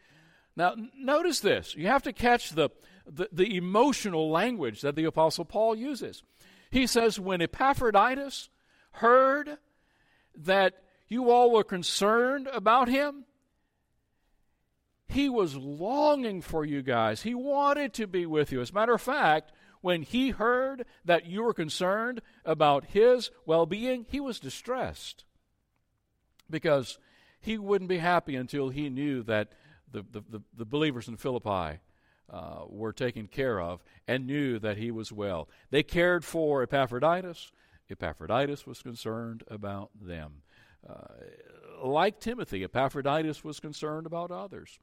Now, 0.57 0.73
notice 0.97 1.39
this. 1.39 1.75
You 1.75 1.85
have 1.87 2.01
to 2.03 2.11
catch 2.11 2.49
the, 2.49 2.69
the, 3.05 3.29
the 3.31 3.55
emotional 3.55 4.31
language 4.31 4.81
that 4.81 4.95
the 4.95 5.05
Apostle 5.05 5.45
Paul 5.45 5.75
uses. 5.75 6.23
He 6.71 6.87
says, 6.87 7.19
When 7.19 7.43
Epaphroditus 7.43 8.49
heard 8.93 9.59
that 10.35 10.81
you 11.07 11.29
all 11.29 11.51
were 11.51 11.63
concerned 11.63 12.49
about 12.51 12.89
him, 12.89 13.25
he 15.07 15.29
was 15.29 15.55
longing 15.55 16.41
for 16.41 16.65
you 16.65 16.81
guys. 16.81 17.21
He 17.21 17.35
wanted 17.35 17.93
to 17.93 18.07
be 18.07 18.25
with 18.25 18.51
you. 18.51 18.59
As 18.59 18.71
a 18.71 18.73
matter 18.73 18.95
of 18.95 19.01
fact, 19.01 19.51
when 19.81 20.01
he 20.01 20.31
heard 20.31 20.85
that 21.05 21.27
you 21.27 21.43
were 21.43 21.53
concerned 21.53 22.19
about 22.43 22.85
his 22.85 23.29
well 23.45 23.67
being, 23.67 24.07
he 24.09 24.19
was 24.19 24.39
distressed 24.39 25.23
because 26.49 26.97
he 27.39 27.59
wouldn't 27.59 27.89
be 27.89 27.99
happy 27.99 28.35
until 28.35 28.69
he 28.69 28.89
knew 28.89 29.21
that 29.23 29.53
the, 29.91 30.03
the, 30.11 30.23
the, 30.29 30.41
the 30.55 30.65
believers 30.65 31.07
in 31.07 31.17
Philippi 31.17 31.79
uh, 32.29 32.63
were 32.67 32.93
taken 32.93 33.27
care 33.27 33.59
of 33.59 33.83
and 34.07 34.27
knew 34.27 34.59
that 34.59 34.77
he 34.77 34.91
was 34.91 35.11
well. 35.11 35.47
They 35.69 35.83
cared 35.83 36.25
for 36.25 36.61
Epaphroditus. 36.63 37.51
Epaphroditus 37.89 38.67
was 38.67 38.81
concerned 38.81 39.43
about 39.47 39.91
them. 39.99 40.41
Uh, 40.87 40.93
like 41.83 42.19
Timothy, 42.19 42.63
Epaphroditus 42.63 43.43
was 43.43 43.59
concerned 43.59 44.05
about 44.05 44.31
others. 44.31 44.79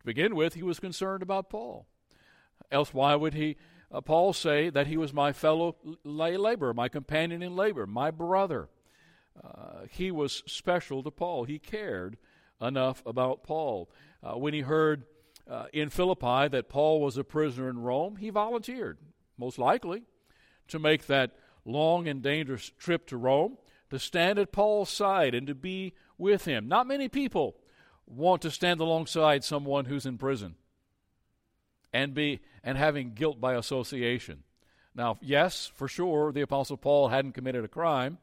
To 0.00 0.06
begin 0.06 0.34
with, 0.34 0.54
he 0.54 0.62
was 0.62 0.80
concerned 0.80 1.22
about 1.22 1.50
Paul. 1.50 1.86
Else, 2.70 2.94
why 2.94 3.14
would 3.14 3.34
he, 3.34 3.56
uh, 3.92 4.00
Paul 4.00 4.32
say 4.32 4.70
that 4.70 4.86
he 4.86 4.96
was 4.96 5.12
my 5.12 5.32
fellow 5.32 5.76
lay 6.04 6.36
laborer, 6.36 6.72
my 6.72 6.88
companion 6.88 7.42
in 7.42 7.54
labor, 7.54 7.86
my 7.86 8.10
brother? 8.10 8.68
Uh, 9.42 9.86
he 9.90 10.10
was 10.10 10.42
special 10.46 11.02
to 11.02 11.10
Paul. 11.10 11.44
He 11.44 11.58
cared 11.58 12.16
enough 12.60 13.02
about 13.04 13.42
Paul. 13.42 13.90
Uh, 14.26 14.36
when 14.36 14.52
he 14.54 14.60
heard 14.60 15.04
uh, 15.48 15.66
in 15.72 15.88
Philippi 15.88 16.48
that 16.48 16.68
Paul 16.68 17.00
was 17.00 17.16
a 17.16 17.22
prisoner 17.22 17.68
in 17.68 17.78
Rome, 17.78 18.16
he 18.16 18.30
volunteered, 18.30 18.98
most 19.38 19.56
likely, 19.56 20.02
to 20.68 20.80
make 20.80 21.06
that 21.06 21.36
long 21.64 22.08
and 22.08 22.22
dangerous 22.22 22.72
trip 22.76 23.06
to 23.08 23.16
Rome, 23.16 23.56
to 23.90 24.00
stand 24.00 24.38
at 24.38 24.50
Paul's 24.50 24.90
side 24.90 25.34
and 25.34 25.46
to 25.46 25.54
be 25.54 25.94
with 26.18 26.44
him. 26.44 26.66
Not 26.66 26.88
many 26.88 27.08
people 27.08 27.56
want 28.04 28.42
to 28.42 28.50
stand 28.50 28.80
alongside 28.80 29.44
someone 29.44 29.84
who's 29.84 30.06
in 30.06 30.18
prison 30.18 30.56
and 31.92 32.12
be 32.12 32.40
and 32.64 32.76
having 32.76 33.14
guilt 33.14 33.40
by 33.40 33.54
association. 33.54 34.42
Now, 34.92 35.18
yes, 35.20 35.70
for 35.72 35.86
sure, 35.86 36.32
the 36.32 36.40
apostle 36.40 36.76
Paul 36.76 37.08
hadn't 37.08 37.32
committed 37.32 37.64
a 37.64 37.68
crime, 37.68 38.18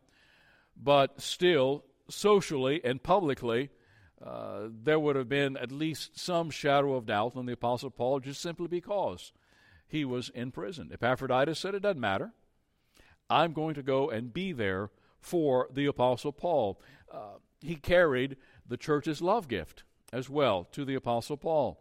but 0.75 1.22
still 1.22 1.86
socially 2.10 2.81
and 2.83 3.01
publicly 3.01 3.69
uh, 4.23 4.69
there 4.83 4.99
would 4.99 5.15
have 5.15 5.27
been 5.27 5.57
at 5.57 5.71
least 5.71 6.17
some 6.17 6.49
shadow 6.49 6.93
of 6.95 7.05
doubt 7.05 7.35
on 7.35 7.45
the 7.45 7.53
Apostle 7.53 7.89
Paul 7.89 8.19
just 8.21 8.41
simply 8.41 8.67
because 8.67 9.33
he 9.87 10.05
was 10.05 10.29
in 10.29 10.51
prison. 10.51 10.89
Epaphroditus 10.93 11.59
said, 11.59 11.75
It 11.75 11.81
doesn't 11.81 11.99
matter. 11.99 12.31
I'm 13.29 13.53
going 13.53 13.75
to 13.75 13.83
go 13.83 14.09
and 14.09 14.33
be 14.33 14.53
there 14.53 14.91
for 15.19 15.67
the 15.73 15.85
Apostle 15.85 16.31
Paul. 16.31 16.79
Uh, 17.11 17.37
he 17.61 17.75
carried 17.75 18.37
the 18.67 18.77
church's 18.77 19.21
love 19.21 19.47
gift 19.47 19.83
as 20.11 20.29
well 20.29 20.65
to 20.71 20.85
the 20.85 20.95
Apostle 20.95 21.37
Paul. 21.37 21.79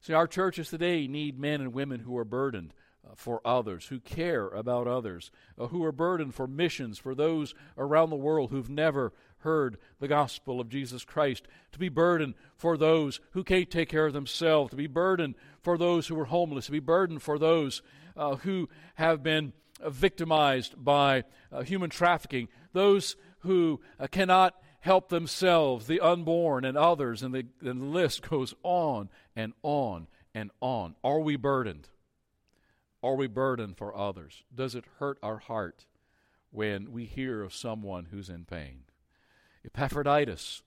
See, 0.00 0.12
our 0.12 0.26
churches 0.26 0.68
today 0.68 1.08
need 1.08 1.38
men 1.38 1.60
and 1.60 1.72
women 1.72 2.00
who 2.00 2.16
are 2.18 2.24
burdened 2.24 2.74
uh, 3.04 3.14
for 3.16 3.40
others, 3.44 3.86
who 3.86 4.00
care 4.00 4.48
about 4.48 4.86
others, 4.86 5.30
uh, 5.58 5.68
who 5.68 5.82
are 5.84 5.92
burdened 5.92 6.34
for 6.34 6.46
missions 6.46 6.98
for 6.98 7.14
those 7.14 7.54
around 7.78 8.10
the 8.10 8.16
world 8.16 8.50
who've 8.50 8.70
never 8.70 9.12
heard 9.44 9.78
the 10.00 10.08
gospel 10.08 10.60
of 10.60 10.68
Jesus 10.68 11.04
Christ, 11.04 11.46
to 11.72 11.78
be 11.78 11.88
burdened 11.88 12.34
for 12.56 12.76
those 12.76 13.20
who 13.30 13.44
can't 13.44 13.70
take 13.70 13.88
care 13.88 14.06
of 14.06 14.12
themselves, 14.12 14.70
to 14.70 14.76
be 14.76 14.88
burdened 14.88 15.36
for 15.62 15.78
those 15.78 16.08
who 16.08 16.18
are 16.18 16.26
homeless, 16.26 16.66
to 16.66 16.72
be 16.72 16.80
burdened 16.80 17.22
for 17.22 17.38
those 17.38 17.80
uh, 18.16 18.36
who 18.36 18.68
have 18.96 19.22
been 19.22 19.52
victimized 19.86 20.74
by 20.82 21.24
uh, 21.52 21.62
human 21.62 21.90
trafficking, 21.90 22.48
those 22.72 23.16
who 23.40 23.80
uh, 24.00 24.06
cannot 24.06 24.54
help 24.80 25.08
themselves, 25.08 25.86
the 25.86 26.00
unborn 26.00 26.64
and 26.64 26.76
others, 26.76 27.22
and 27.22 27.34
the, 27.34 27.46
and 27.60 27.80
the 27.80 27.86
list 27.86 28.28
goes 28.28 28.54
on 28.62 29.08
and 29.34 29.52
on 29.62 30.06
and 30.34 30.50
on. 30.60 30.94
Are 31.02 31.20
we 31.20 31.36
burdened? 31.36 31.88
Are 33.02 33.16
we 33.16 33.26
burdened 33.26 33.76
for 33.76 33.96
others? 33.96 34.44
Does 34.54 34.74
it 34.74 34.84
hurt 34.98 35.18
our 35.22 35.38
heart 35.38 35.86
when 36.50 36.92
we 36.92 37.04
hear 37.04 37.42
of 37.42 37.54
someone 37.54 38.08
who's 38.10 38.28
in 38.28 38.44
pain? 38.44 38.84
Epaphroditus 39.64 40.62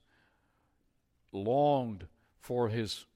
longed 1.32 2.06
for 2.40 2.68
his 2.68 3.06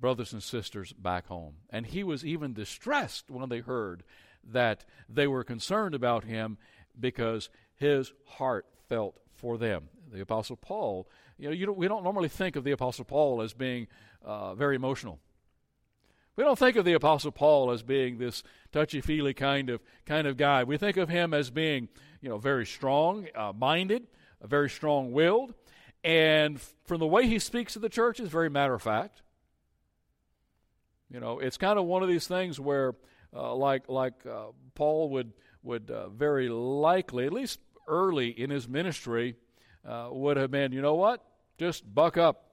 brothers 0.00 0.32
and 0.32 0.42
sisters 0.42 0.92
back 0.92 1.26
home. 1.28 1.54
And 1.70 1.86
he 1.86 2.02
was 2.02 2.24
even 2.24 2.52
distressed 2.52 3.30
when 3.30 3.48
they 3.48 3.60
heard 3.60 4.02
that 4.44 4.84
they 5.08 5.26
were 5.26 5.44
concerned 5.44 5.94
about 5.94 6.24
him 6.24 6.58
because 6.98 7.48
his 7.76 8.12
heart 8.26 8.66
felt 8.88 9.20
for 9.34 9.56
them. 9.56 9.88
The 10.12 10.20
Apostle 10.20 10.56
Paul, 10.56 11.08
you 11.38 11.48
know, 11.48 11.54
you 11.54 11.66
don't, 11.66 11.78
we 11.78 11.88
don't 11.88 12.04
normally 12.04 12.28
think 12.28 12.56
of 12.56 12.64
the 12.64 12.72
Apostle 12.72 13.04
Paul 13.04 13.40
as 13.40 13.54
being 13.54 13.86
uh, 14.24 14.54
very 14.54 14.76
emotional. 14.76 15.20
We 16.34 16.44
don't 16.44 16.58
think 16.58 16.76
of 16.76 16.84
the 16.84 16.94
Apostle 16.94 17.30
Paul 17.30 17.70
as 17.70 17.82
being 17.82 18.18
this 18.18 18.42
touchy-feely 18.72 19.34
kind 19.34 19.70
of 19.70 19.82
kind 20.06 20.26
of 20.26 20.36
guy. 20.36 20.64
We 20.64 20.78
think 20.78 20.96
of 20.96 21.08
him 21.08 21.34
as 21.34 21.50
being, 21.50 21.88
you 22.20 22.28
know, 22.28 22.38
very 22.38 22.66
strong-minded, 22.66 24.02
uh, 24.02 24.06
very 24.46 24.70
strong 24.70 25.12
willed, 25.12 25.54
and 26.04 26.60
from 26.84 26.98
the 26.98 27.06
way 27.06 27.26
he 27.26 27.38
speaks 27.38 27.74
to 27.74 27.78
the 27.78 27.88
church 27.88 28.20
is 28.20 28.28
very 28.28 28.50
matter 28.50 28.74
of 28.74 28.82
fact. 28.82 29.22
You 31.10 31.20
know, 31.20 31.38
it's 31.38 31.56
kind 31.56 31.78
of 31.78 31.84
one 31.84 32.02
of 32.02 32.08
these 32.08 32.26
things 32.26 32.58
where, 32.58 32.94
uh, 33.34 33.54
like 33.54 33.88
like 33.88 34.14
uh, 34.26 34.46
Paul 34.74 35.10
would 35.10 35.32
would 35.62 35.90
uh, 35.90 36.08
very 36.08 36.48
likely, 36.48 37.26
at 37.26 37.32
least 37.32 37.60
early 37.86 38.28
in 38.28 38.50
his 38.50 38.68
ministry, 38.68 39.36
uh, 39.86 40.08
would 40.10 40.36
have 40.36 40.50
been, 40.50 40.72
you 40.72 40.80
know 40.80 40.94
what, 40.94 41.24
just 41.58 41.92
buck 41.94 42.16
up, 42.16 42.50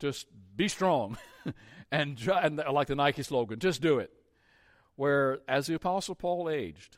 just 0.00 0.26
be 0.56 0.68
strong, 0.68 1.16
and, 1.90 2.20
and 2.28 2.62
like 2.72 2.88
the 2.88 2.94
Nike 2.94 3.22
slogan, 3.22 3.58
just 3.58 3.80
do 3.80 3.98
it. 3.98 4.10
Where 4.96 5.40
as 5.46 5.66
the 5.66 5.74
Apostle 5.74 6.14
Paul 6.14 6.48
aged, 6.48 6.96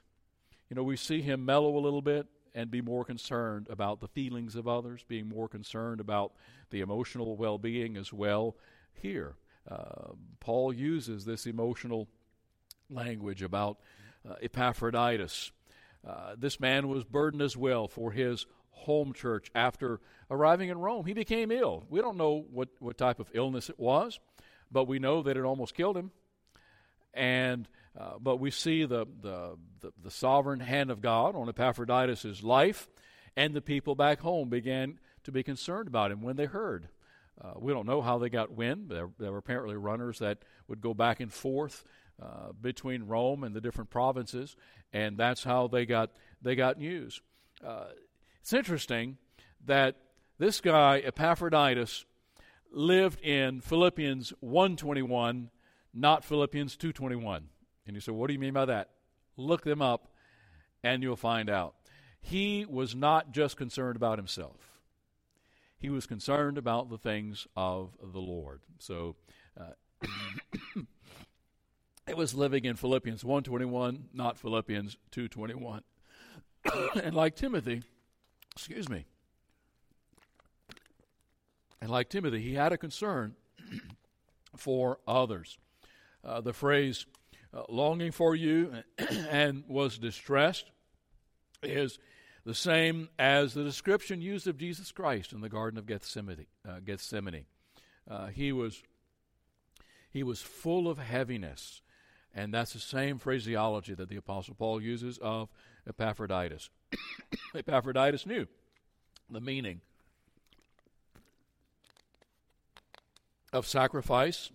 you 0.70 0.76
know, 0.76 0.82
we 0.82 0.96
see 0.96 1.20
him 1.20 1.44
mellow 1.44 1.76
a 1.76 1.80
little 1.80 2.02
bit 2.02 2.26
and 2.58 2.72
be 2.72 2.80
more 2.80 3.04
concerned 3.04 3.68
about 3.70 4.00
the 4.00 4.08
feelings 4.08 4.56
of 4.56 4.66
others, 4.66 5.04
being 5.06 5.28
more 5.28 5.48
concerned 5.48 6.00
about 6.00 6.32
the 6.70 6.80
emotional 6.80 7.36
well 7.36 7.56
being 7.56 7.96
as 7.96 8.12
well. 8.12 8.56
Here, 8.92 9.36
uh, 9.70 10.14
Paul 10.40 10.72
uses 10.72 11.24
this 11.24 11.46
emotional 11.46 12.08
language 12.90 13.42
about 13.44 13.78
uh, 14.28 14.34
Epaphroditus. 14.42 15.52
uh, 16.04 16.34
this 16.36 16.58
man 16.58 16.88
was 16.88 17.04
burdened 17.04 17.42
as 17.42 17.56
well 17.56 17.86
for 17.86 18.10
his 18.10 18.46
home 18.70 19.12
church 19.12 19.52
after 19.54 20.00
arriving 20.28 20.68
in 20.68 20.78
Rome. 20.78 21.06
He 21.06 21.12
became 21.14 21.52
ill. 21.52 21.84
We 21.88 22.00
don't 22.00 22.16
know 22.16 22.44
what, 22.50 22.70
what 22.80 22.98
type 22.98 23.20
of 23.20 23.30
illness 23.34 23.70
it 23.70 23.78
was, 23.78 24.18
but 24.72 24.88
we 24.88 24.98
know 24.98 25.22
that 25.22 25.36
it 25.36 25.44
almost 25.44 25.74
killed 25.74 25.96
him. 25.96 26.10
And 27.14 27.68
uh, 27.98 28.12
but 28.20 28.36
we 28.36 28.50
see 28.50 28.84
the, 28.84 29.06
the, 29.22 29.56
the, 29.80 29.92
the, 30.04 30.10
sovereign 30.10 30.60
hand 30.60 30.90
of 30.90 31.00
God 31.00 31.34
on 31.34 31.48
Epaphroditus' 31.48 32.44
life, 32.44 32.88
and 33.36 33.54
the 33.54 33.60
people 33.60 33.96
back 33.96 34.20
home 34.20 34.48
began 34.48 35.00
to 35.24 35.32
be 35.32 35.42
concerned 35.42 35.88
about 35.88 36.12
him 36.12 36.22
when 36.22 36.36
they 36.36 36.44
heard. 36.44 36.88
Uh, 37.40 37.54
we 37.56 37.72
don't 37.72 37.86
know 37.86 38.00
how 38.00 38.18
they 38.18 38.28
got 38.28 38.52
wind. 38.52 38.88
There, 38.88 39.10
there, 39.18 39.32
were 39.32 39.38
apparently 39.38 39.76
runners 39.76 40.20
that 40.20 40.38
would 40.68 40.80
go 40.80 40.94
back 40.94 41.18
and 41.18 41.32
forth 41.32 41.84
uh, 42.22 42.52
between 42.60 43.04
Rome 43.04 43.42
and 43.42 43.54
the 43.54 43.60
different 43.60 43.90
provinces, 43.90 44.56
and 44.92 45.16
that's 45.16 45.42
how 45.42 45.66
they 45.66 45.84
got 45.84 46.10
they 46.40 46.54
got 46.54 46.78
news. 46.78 47.20
Uh, 47.64 47.86
it's 48.40 48.52
interesting 48.52 49.18
that 49.66 49.96
this 50.38 50.60
guy 50.60 50.98
Epaphroditus 50.98 52.04
lived 52.72 53.20
in 53.20 53.60
Philippians 53.60 54.32
121, 54.40 55.50
not 55.94 56.24
Philippians 56.24 56.76
221. 56.76 57.48
And 57.88 57.96
you 57.96 58.02
say, 58.02 58.12
what 58.12 58.26
do 58.26 58.34
you 58.34 58.38
mean 58.38 58.52
by 58.52 58.66
that? 58.66 58.90
Look 59.38 59.64
them 59.64 59.80
up 59.80 60.12
and 60.84 61.02
you'll 61.02 61.16
find 61.16 61.48
out. 61.48 61.74
He 62.20 62.66
was 62.68 62.94
not 62.94 63.32
just 63.32 63.56
concerned 63.56 63.96
about 63.96 64.18
himself. 64.18 64.78
He 65.78 65.88
was 65.88 66.06
concerned 66.06 66.58
about 66.58 66.90
the 66.90 66.98
things 66.98 67.46
of 67.56 67.92
the 68.02 68.18
Lord. 68.18 68.60
So 68.78 69.16
uh, 69.58 69.72
it 72.06 72.16
was 72.16 72.34
living 72.34 72.66
in 72.66 72.76
Philippians 72.76 73.24
121, 73.24 74.10
not 74.12 74.36
Philippians 74.36 74.98
221. 75.10 75.82
and 77.02 77.14
like 77.14 77.36
Timothy, 77.36 77.82
excuse 78.54 78.88
me, 78.88 79.06
and 81.80 81.90
like 81.90 82.10
Timothy, 82.10 82.42
he 82.42 82.54
had 82.54 82.72
a 82.72 82.78
concern 82.78 83.34
for 84.56 84.98
others. 85.06 85.56
Uh, 86.24 86.40
the 86.40 86.52
phrase 86.52 87.06
longing 87.68 88.12
for 88.12 88.34
you 88.34 88.72
and 89.30 89.64
was 89.68 89.98
distressed 89.98 90.70
is 91.62 91.98
the 92.44 92.54
same 92.54 93.08
as 93.18 93.54
the 93.54 93.64
description 93.64 94.20
used 94.20 94.46
of 94.46 94.56
Jesus 94.56 94.92
Christ 94.92 95.32
in 95.32 95.40
the 95.40 95.48
Garden 95.48 95.78
of 95.78 95.86
Gethsemane. 95.86 96.46
Uh, 96.66 96.80
Gethsemane. 96.84 97.44
Uh, 98.08 98.28
he 98.28 98.52
was 98.52 98.82
he 100.10 100.22
was 100.22 100.40
full 100.40 100.88
of 100.88 100.98
heaviness, 100.98 101.82
and 102.34 102.52
that's 102.52 102.72
the 102.72 102.78
same 102.78 103.18
phraseology 103.18 103.94
that 103.94 104.08
the 104.08 104.16
Apostle 104.16 104.54
Paul 104.54 104.80
uses 104.80 105.18
of 105.18 105.50
Epaphroditus. 105.86 106.70
Epaphroditus 107.54 108.24
knew 108.24 108.46
the 109.30 109.40
meaning 109.40 109.82
of 113.52 113.66
sacrifice 113.66 114.50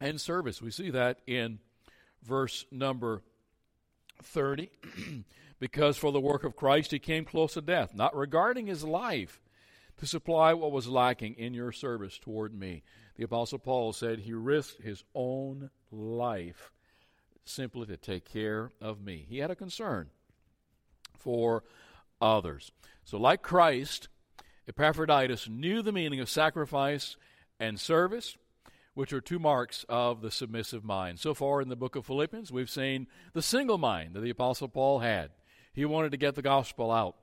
and 0.00 0.20
service. 0.20 0.60
We 0.60 0.70
see 0.70 0.90
that 0.90 1.20
in 1.26 1.60
verse 2.26 2.64
number 2.70 3.22
30. 4.22 4.70
because 5.58 5.96
for 5.96 6.12
the 6.12 6.20
work 6.20 6.44
of 6.44 6.56
Christ 6.56 6.90
he 6.90 6.98
came 6.98 7.24
close 7.24 7.54
to 7.54 7.60
death, 7.60 7.94
not 7.94 8.16
regarding 8.16 8.66
his 8.66 8.84
life 8.84 9.40
to 9.98 10.06
supply 10.06 10.52
what 10.52 10.72
was 10.72 10.88
lacking 10.88 11.34
in 11.34 11.54
your 11.54 11.72
service 11.72 12.18
toward 12.18 12.54
me. 12.54 12.82
The 13.16 13.24
Apostle 13.24 13.58
Paul 13.58 13.92
said 13.92 14.20
he 14.20 14.34
risked 14.34 14.82
his 14.82 15.04
own 15.14 15.70
life 15.90 16.72
simply 17.44 17.86
to 17.86 17.96
take 17.96 18.24
care 18.24 18.72
of 18.80 19.00
me. 19.00 19.24
He 19.28 19.38
had 19.38 19.50
a 19.50 19.56
concern 19.56 20.10
for 21.18 21.64
others. 22.20 22.70
So, 23.04 23.18
like 23.18 23.42
Christ, 23.42 24.08
Epaphroditus 24.68 25.48
knew 25.48 25.80
the 25.80 25.92
meaning 25.92 26.20
of 26.20 26.28
sacrifice 26.28 27.16
and 27.58 27.80
service 27.80 28.36
which 28.96 29.12
are 29.12 29.20
two 29.20 29.38
marks 29.38 29.84
of 29.90 30.22
the 30.22 30.30
submissive 30.30 30.82
mind. 30.82 31.20
So 31.20 31.34
far 31.34 31.60
in 31.60 31.68
the 31.68 31.76
book 31.76 31.96
of 31.96 32.06
Philippians, 32.06 32.50
we've 32.50 32.70
seen 32.70 33.08
the 33.34 33.42
single 33.42 33.76
mind 33.76 34.14
that 34.14 34.20
the 34.20 34.30
Apostle 34.30 34.68
Paul 34.68 35.00
had. 35.00 35.32
He 35.74 35.84
wanted 35.84 36.12
to 36.12 36.16
get 36.16 36.34
the 36.34 36.40
gospel 36.40 36.90
out 36.90 37.14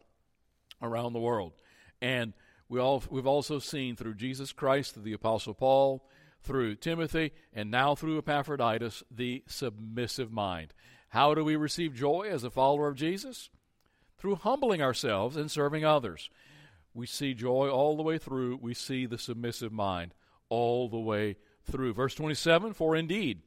around 0.83 1.13
the 1.13 1.19
world. 1.19 1.53
And 1.99 2.33
we 2.69 2.79
all, 2.79 3.03
we've 3.09 3.25
also 3.25 3.57
seen 3.57 3.95
through 3.95 4.13
Jesus 4.13 4.53
Christ, 4.53 4.93
through 4.93 5.01
the 5.01 5.13
Apostle 5.13 5.55
Paul, 5.55 6.07
through 6.43 6.75
Timothy, 6.75 7.31
and 7.51 7.71
now 7.71 7.95
through 7.95 8.19
Epaphroditus, 8.19 9.01
the 9.09 9.43
submissive 9.47 10.31
mind. 10.31 10.75
How 11.09 11.33
do 11.33 11.43
we 11.43 11.55
receive 11.55 11.95
joy 11.95 12.27
as 12.29 12.43
a 12.43 12.51
follower 12.51 12.87
of 12.87 12.97
Jesus? 12.97 13.49
Through 14.19 14.35
humbling 14.35 14.83
ourselves 14.83 15.35
and 15.35 15.49
serving 15.49 15.83
others. 15.83 16.29
We 16.93 17.07
see 17.07 17.33
joy 17.33 17.67
all 17.67 17.97
the 17.97 18.03
way 18.03 18.19
through. 18.19 18.59
We 18.61 18.75
see 18.75 19.07
the 19.07 19.17
submissive 19.17 19.71
mind 19.71 20.13
all 20.49 20.87
the 20.87 20.99
way 20.99 21.37
through. 21.69 21.93
Verse 21.93 22.15
27 22.15 22.73
For 22.73 22.95
indeed 22.95 23.41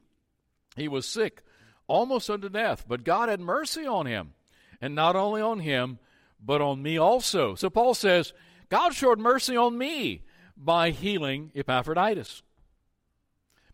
he 0.77 0.89
was 0.89 1.07
sick, 1.07 1.43
almost 1.87 2.31
unto 2.31 2.49
death, 2.49 2.85
but 2.87 3.05
God 3.05 3.29
had 3.29 3.41
mercy 3.41 3.87
on 3.87 4.07
him, 4.07 4.35
and 4.81 4.95
not 4.95 5.17
only 5.17 5.41
on 5.41 5.61
him, 5.61 5.99
but 6.45 6.61
on 6.61 6.83
me 6.83 6.99
also. 6.99 7.55
So 7.55 7.71
Paul 7.71 7.95
says, 7.95 8.33
God 8.69 8.95
showed 8.95 9.19
mercy 9.19 9.57
on 9.57 9.79
me 9.79 10.23
by 10.57 10.91
healing 10.91 11.51
Epaphroditus. 11.55 12.43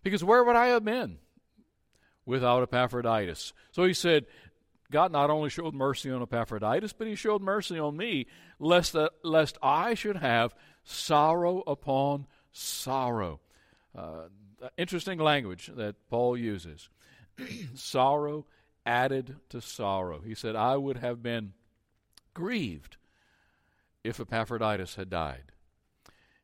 Because 0.02 0.24
where 0.24 0.44
would 0.44 0.56
I 0.56 0.68
have 0.68 0.84
been 0.84 1.18
without 2.26 2.62
Epaphroditus? 2.62 3.52
So 3.70 3.84
he 3.84 3.94
said, 3.94 4.26
God 4.90 5.12
not 5.12 5.30
only 5.30 5.48
showed 5.48 5.74
mercy 5.74 6.10
on 6.10 6.22
Epaphroditus, 6.22 6.92
but 6.92 7.06
he 7.06 7.14
showed 7.14 7.40
mercy 7.40 7.78
on 7.78 7.96
me, 7.96 8.26
lest, 8.58 8.92
that, 8.92 9.12
lest 9.22 9.56
I 9.62 9.94
should 9.94 10.16
have 10.16 10.54
sorrow 10.84 11.62
upon 11.66 12.26
sorrow. 12.52 13.40
Uh, 13.96 14.28
interesting 14.76 15.18
language 15.18 15.70
that 15.76 15.96
Paul 16.08 16.36
uses. 16.36 16.88
sorrow 17.74 18.46
added 18.84 19.36
to 19.50 19.60
sorrow. 19.60 20.20
He 20.20 20.34
said, 20.34 20.56
I 20.56 20.76
would 20.76 20.98
have 20.98 21.22
been 21.22 21.52
grieved 22.34 22.96
if 24.02 24.20
Epaphroditus 24.20 24.96
had 24.96 25.10
died. 25.10 25.52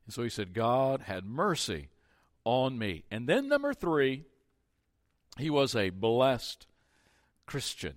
And 0.05 0.13
so 0.13 0.23
he 0.23 0.29
said, 0.29 0.53
God 0.53 1.01
had 1.01 1.25
mercy 1.25 1.89
on 2.43 2.77
me. 2.77 3.03
And 3.11 3.27
then, 3.27 3.47
number 3.47 3.73
three, 3.73 4.25
he 5.37 5.49
was 5.49 5.75
a 5.75 5.89
blessed 5.89 6.67
Christian. 7.45 7.95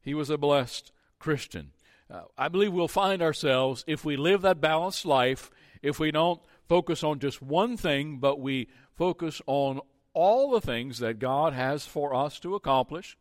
He 0.00 0.14
was 0.14 0.30
a 0.30 0.38
blessed 0.38 0.92
Christian. 1.18 1.72
Uh, 2.10 2.22
I 2.36 2.48
believe 2.48 2.72
we'll 2.72 2.88
find 2.88 3.20
ourselves, 3.20 3.84
if 3.86 4.04
we 4.04 4.16
live 4.16 4.42
that 4.42 4.60
balanced 4.60 5.04
life, 5.04 5.50
if 5.82 5.98
we 5.98 6.10
don't 6.10 6.40
focus 6.68 7.02
on 7.02 7.18
just 7.18 7.42
one 7.42 7.76
thing, 7.76 8.18
but 8.18 8.40
we 8.40 8.68
focus 8.94 9.40
on 9.46 9.80
all 10.12 10.50
the 10.50 10.60
things 10.60 10.98
that 10.98 11.18
God 11.18 11.52
has 11.52 11.86
for 11.86 12.14
us 12.14 12.38
to 12.40 12.54
accomplish. 12.54 13.16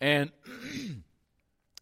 And 0.00 0.30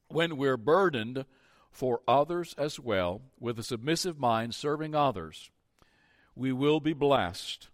when 0.09 0.37
we're 0.37 0.57
burdened 0.57 1.27
for 1.71 2.01
others 2.09 2.55
as 2.57 2.81
well, 2.81 3.23
with 3.39 3.59
a 3.59 3.63
submissive 3.63 4.19
mind 4.19 4.55
serving 4.55 4.95
others, 4.95 5.51
we 6.35 6.53
will 6.53 6.81
be 6.81 6.95
blessed 6.95 7.69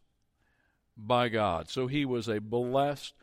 by 0.96 1.28
God. 1.28 1.68
So 1.68 1.86
he 1.86 2.04
was 2.04 2.28
a 2.28 2.40
blessed 2.40 3.14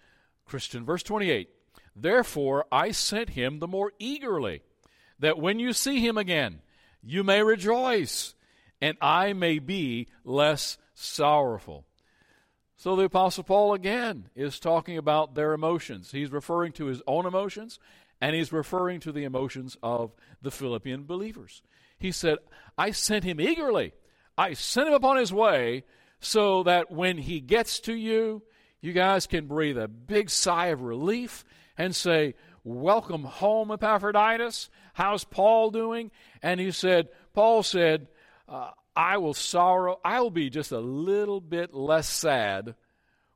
Christian. 0.46 0.86
Verse 0.86 1.04
28 1.04 1.50
Therefore 1.96 2.66
I 2.72 2.92
sent 2.92 3.32
him 3.32 3.60
the 3.60 3.68
more 3.68 3.92
eagerly, 4.00 4.62
that 5.20 5.38
when 5.38 5.60
you 5.60 5.74
see 5.74 6.00
him 6.00 6.18
again, 6.18 6.62
you 7.02 7.24
may 7.24 7.44
rejoice 7.44 8.36
and 8.82 8.98
I 9.02 9.34
may 9.34 9.60
be 9.60 10.08
less 10.24 10.78
sorrowful. 10.94 11.86
So 12.78 12.96
the 12.96 13.04
Apostle 13.04 13.44
Paul 13.44 13.74
again 13.74 14.30
is 14.36 14.60
talking 14.60 14.98
about 14.98 15.36
their 15.36 15.54
emotions. 15.54 16.12
He's 16.12 16.32
referring 16.32 16.72
to 16.74 16.86
his 16.86 17.02
own 17.08 17.26
emotions 17.26 17.80
and 18.22 18.36
he's 18.36 18.54
referring 18.54 19.00
to 19.02 19.12
the 19.12 19.24
emotions 19.24 19.78
of 19.84 20.12
the 20.42 20.52
Philippian 20.52 21.04
believers. 21.04 21.62
He 21.98 22.12
said, 22.12 22.38
I 22.78 22.92
sent 22.92 23.26
him 23.26 23.42
eagerly. 23.42 23.94
I 24.38 24.54
sent 24.54 24.88
him 24.88 24.94
upon 24.94 25.18
his 25.18 25.34
way 25.34 25.84
so 26.22 26.64
that 26.64 26.92
when 26.92 27.18
he 27.18 27.42
gets 27.42 27.80
to 27.82 27.94
you, 27.94 28.44
you 28.82 28.94
guys 28.94 29.28
can 29.28 29.48
breathe 29.48 29.78
a 29.78 29.88
big 29.88 30.30
sigh 30.30 30.68
of 30.68 30.82
relief 30.82 31.44
and 31.78 31.96
say, 31.96 32.36
Welcome 32.64 33.24
home, 33.24 33.72
Epaphroditus. 33.72 34.70
How's 34.94 35.24
Paul 35.24 35.72
doing? 35.72 36.12
And 36.42 36.60
he 36.60 36.72
said, 36.72 37.10
Paul 37.34 37.64
said, 37.64 38.08
uh, 38.50 38.72
I 38.96 39.18
will 39.18 39.34
sorrow, 39.34 40.00
I 40.04 40.20
will 40.22 40.32
be 40.32 40.50
just 40.50 40.72
a 40.72 40.80
little 40.80 41.40
bit 41.40 41.74
less 41.74 42.10
sad 42.10 42.76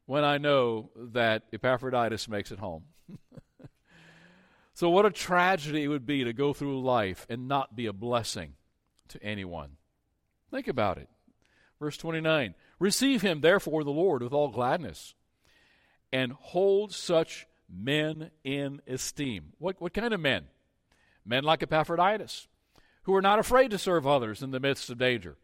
when 0.06 0.23
I 0.23 0.38
know 0.38 0.89
that 0.95 1.43
Epaphroditus 1.54 2.28
makes 2.28 2.52
it 2.52 2.60
home. 2.60 2.84
so, 4.73 4.89
what 4.89 5.06
a 5.06 5.12
tragedy 5.12 5.84
it 5.84 5.88
would 5.88 6.06
be 6.06 6.23
to 6.23 6.34
go 6.34 6.52
through 6.52 6.82
life 6.82 7.26
and 7.30 7.47
not 7.47 7.76
be 7.76 7.86
a 7.86 7.93
blessing 7.93 8.54
to 9.10 9.23
anyone. 9.23 9.78
Think 10.52 10.67
about 10.67 10.97
it. 10.97 11.10
Verse 11.80 11.97
29 11.97 12.56
Receive 12.80 13.21
him, 13.21 13.41
therefore, 13.41 13.84
the 13.84 13.91
Lord 13.91 14.23
with 14.23 14.34
all 14.34 14.49
gladness, 14.49 15.13
and 16.12 16.34
hold 16.34 16.91
such 16.93 17.47
men 17.69 18.32
in 18.43 18.82
esteem. 18.88 19.54
What, 19.60 19.80
what 19.80 19.93
kind 19.93 20.13
of 20.13 20.19
men? 20.19 20.47
Men 21.26 21.43
like 21.43 21.63
Epaphroditus, 21.63 22.47
who 23.04 23.16
are 23.16 23.22
not 23.22 23.39
afraid 23.39 23.72
to 23.72 23.78
serve 23.78 24.08
others 24.08 24.42
in 24.42 24.52
the 24.52 24.60
midst 24.60 24.89
of 24.89 24.98
danger, 24.98 25.38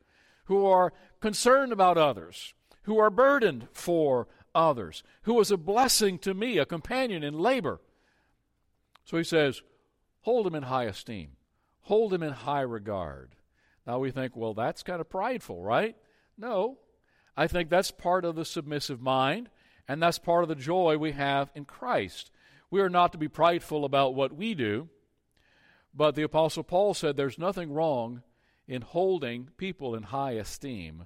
who 0.45 0.65
are 0.65 0.93
concerned 1.19 1.71
about 1.71 1.97
others, 1.97 2.53
who 2.83 2.97
are 2.97 3.09
burdened 3.09 3.67
for 3.71 4.27
others, 4.55 5.03
who 5.23 5.33
was 5.33 5.51
a 5.51 5.57
blessing 5.57 6.17
to 6.19 6.33
me, 6.33 6.57
a 6.57 6.65
companion 6.65 7.23
in 7.23 7.37
labor. 7.37 7.79
So 9.05 9.17
he 9.17 9.23
says, 9.23 9.61
hold 10.21 10.47
him 10.47 10.55
in 10.55 10.63
high 10.63 10.85
esteem, 10.85 11.31
hold 11.81 12.13
him 12.13 12.23
in 12.23 12.33
high 12.33 12.61
regard. 12.61 13.35
Now 13.85 13.99
we 13.99 14.11
think, 14.11 14.35
well, 14.35 14.53
that's 14.53 14.83
kind 14.83 15.01
of 15.01 15.09
prideful, 15.09 15.61
right? 15.61 15.95
No. 16.37 16.77
I 17.35 17.47
think 17.47 17.69
that's 17.69 17.91
part 17.91 18.25
of 18.25 18.35
the 18.35 18.45
submissive 18.45 19.01
mind, 19.01 19.49
and 19.87 20.01
that's 20.01 20.19
part 20.19 20.43
of 20.43 20.49
the 20.49 20.55
joy 20.55 20.97
we 20.97 21.13
have 21.13 21.49
in 21.55 21.65
Christ. 21.65 22.31
We 22.69 22.81
are 22.81 22.89
not 22.89 23.11
to 23.13 23.17
be 23.17 23.27
prideful 23.27 23.85
about 23.85 24.13
what 24.13 24.35
we 24.35 24.53
do, 24.53 24.89
but 25.93 26.15
the 26.15 26.23
Apostle 26.23 26.63
Paul 26.63 26.93
said 26.93 27.17
there's 27.17 27.37
nothing 27.37 27.71
wrong 27.71 28.23
in 28.67 28.81
holding 28.81 29.49
people 29.57 29.95
in 29.95 30.03
high 30.03 30.33
esteem 30.33 31.05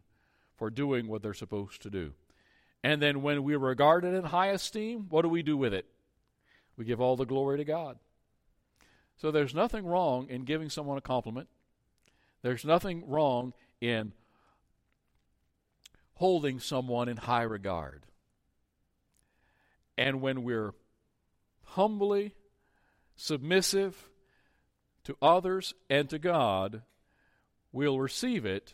for 0.57 0.69
doing 0.69 1.07
what 1.07 1.21
they're 1.21 1.33
supposed 1.33 1.81
to 1.81 1.89
do. 1.89 2.13
And 2.83 3.01
then 3.01 3.21
when 3.21 3.43
we're 3.43 3.57
regarded 3.57 4.13
in 4.13 4.25
high 4.25 4.49
esteem, 4.49 5.07
what 5.09 5.21
do 5.21 5.29
we 5.29 5.41
do 5.41 5.55
with 5.55 5.73
it? 5.73 5.85
We 6.75 6.85
give 6.85 6.99
all 6.99 7.15
the 7.15 7.25
glory 7.25 7.57
to 7.57 7.63
God. 7.63 7.97
So 9.17 9.31
there's 9.31 9.55
nothing 9.55 9.85
wrong 9.85 10.27
in 10.29 10.43
giving 10.43 10.69
someone 10.69 10.97
a 10.97 11.01
compliment. 11.01 11.47
There's 12.41 12.65
nothing 12.65 13.07
wrong 13.07 13.53
in 13.79 14.11
holding 16.15 16.59
someone 16.59 17.07
in 17.07 17.17
high 17.17 17.43
regard. 17.43 18.05
And 19.97 20.21
when 20.21 20.43
we're 20.43 20.73
humbly 21.63 22.35
submissive 23.15 24.09
to 25.05 25.17
others 25.21 25.73
and 25.89 26.09
to 26.09 26.19
God, 26.19 26.83
we'll 27.71 27.99
receive 27.99 28.45
it 28.45 28.73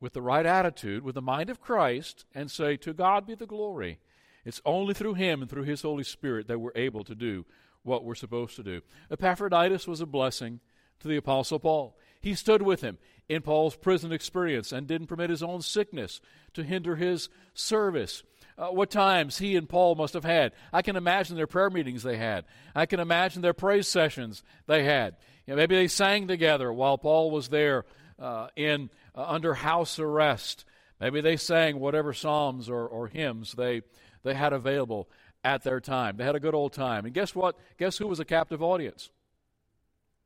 with 0.00 0.12
the 0.12 0.22
right 0.22 0.46
attitude, 0.46 1.04
with 1.04 1.14
the 1.14 1.22
mind 1.22 1.50
of 1.50 1.60
Christ, 1.60 2.24
and 2.34 2.50
say, 2.50 2.76
To 2.76 2.92
God 2.92 3.26
be 3.26 3.34
the 3.34 3.46
glory. 3.46 3.98
It's 4.44 4.60
only 4.64 4.94
through 4.94 5.14
Him 5.14 5.40
and 5.40 5.50
through 5.50 5.64
His 5.64 5.82
Holy 5.82 6.04
Spirit 6.04 6.48
that 6.48 6.58
we're 6.58 6.72
able 6.74 7.04
to 7.04 7.14
do 7.14 7.46
what 7.82 8.04
we're 8.04 8.14
supposed 8.14 8.56
to 8.56 8.62
do. 8.62 8.80
Epaphroditus 9.10 9.86
was 9.86 10.00
a 10.00 10.06
blessing 10.06 10.60
to 11.00 11.08
the 11.08 11.16
Apostle 11.16 11.58
Paul. 11.58 11.96
He 12.20 12.34
stood 12.34 12.62
with 12.62 12.80
him 12.80 12.98
in 13.28 13.42
Paul's 13.42 13.74
prison 13.74 14.12
experience 14.12 14.72
and 14.72 14.86
didn't 14.86 15.08
permit 15.08 15.30
his 15.30 15.42
own 15.42 15.60
sickness 15.60 16.20
to 16.54 16.62
hinder 16.62 16.96
his 16.96 17.28
service. 17.54 18.22
Uh, 18.56 18.68
what 18.68 18.90
times 18.90 19.38
he 19.38 19.56
and 19.56 19.68
Paul 19.68 19.96
must 19.96 20.14
have 20.14 20.24
had. 20.24 20.52
I 20.72 20.82
can 20.82 20.94
imagine 20.94 21.36
their 21.36 21.46
prayer 21.46 21.70
meetings 21.70 22.02
they 22.02 22.16
had. 22.16 22.44
I 22.74 22.86
can 22.86 23.00
imagine 23.00 23.42
their 23.42 23.54
praise 23.54 23.88
sessions 23.88 24.42
they 24.66 24.84
had. 24.84 25.16
You 25.46 25.52
know, 25.52 25.56
maybe 25.56 25.74
they 25.74 25.88
sang 25.88 26.28
together 26.28 26.72
while 26.72 26.98
Paul 26.98 27.30
was 27.30 27.48
there 27.48 27.84
uh, 28.18 28.48
in 28.56 28.90
uh, 29.14 29.24
under 29.26 29.54
house 29.54 29.98
arrest. 29.98 30.64
Maybe 31.00 31.20
they 31.20 31.36
sang 31.36 31.80
whatever 31.80 32.12
psalms 32.12 32.68
or, 32.68 32.86
or 32.86 33.08
hymns 33.08 33.52
they 33.52 33.82
they 34.22 34.34
had 34.34 34.52
available 34.52 35.08
at 35.44 35.64
their 35.64 35.80
time. 35.80 36.16
They 36.16 36.24
had 36.24 36.36
a 36.36 36.40
good 36.40 36.54
old 36.54 36.72
time. 36.72 37.04
And 37.04 37.14
guess 37.14 37.34
what? 37.34 37.58
Guess 37.78 37.98
who 37.98 38.06
was 38.06 38.20
a 38.20 38.24
captive 38.24 38.62
audience? 38.62 39.10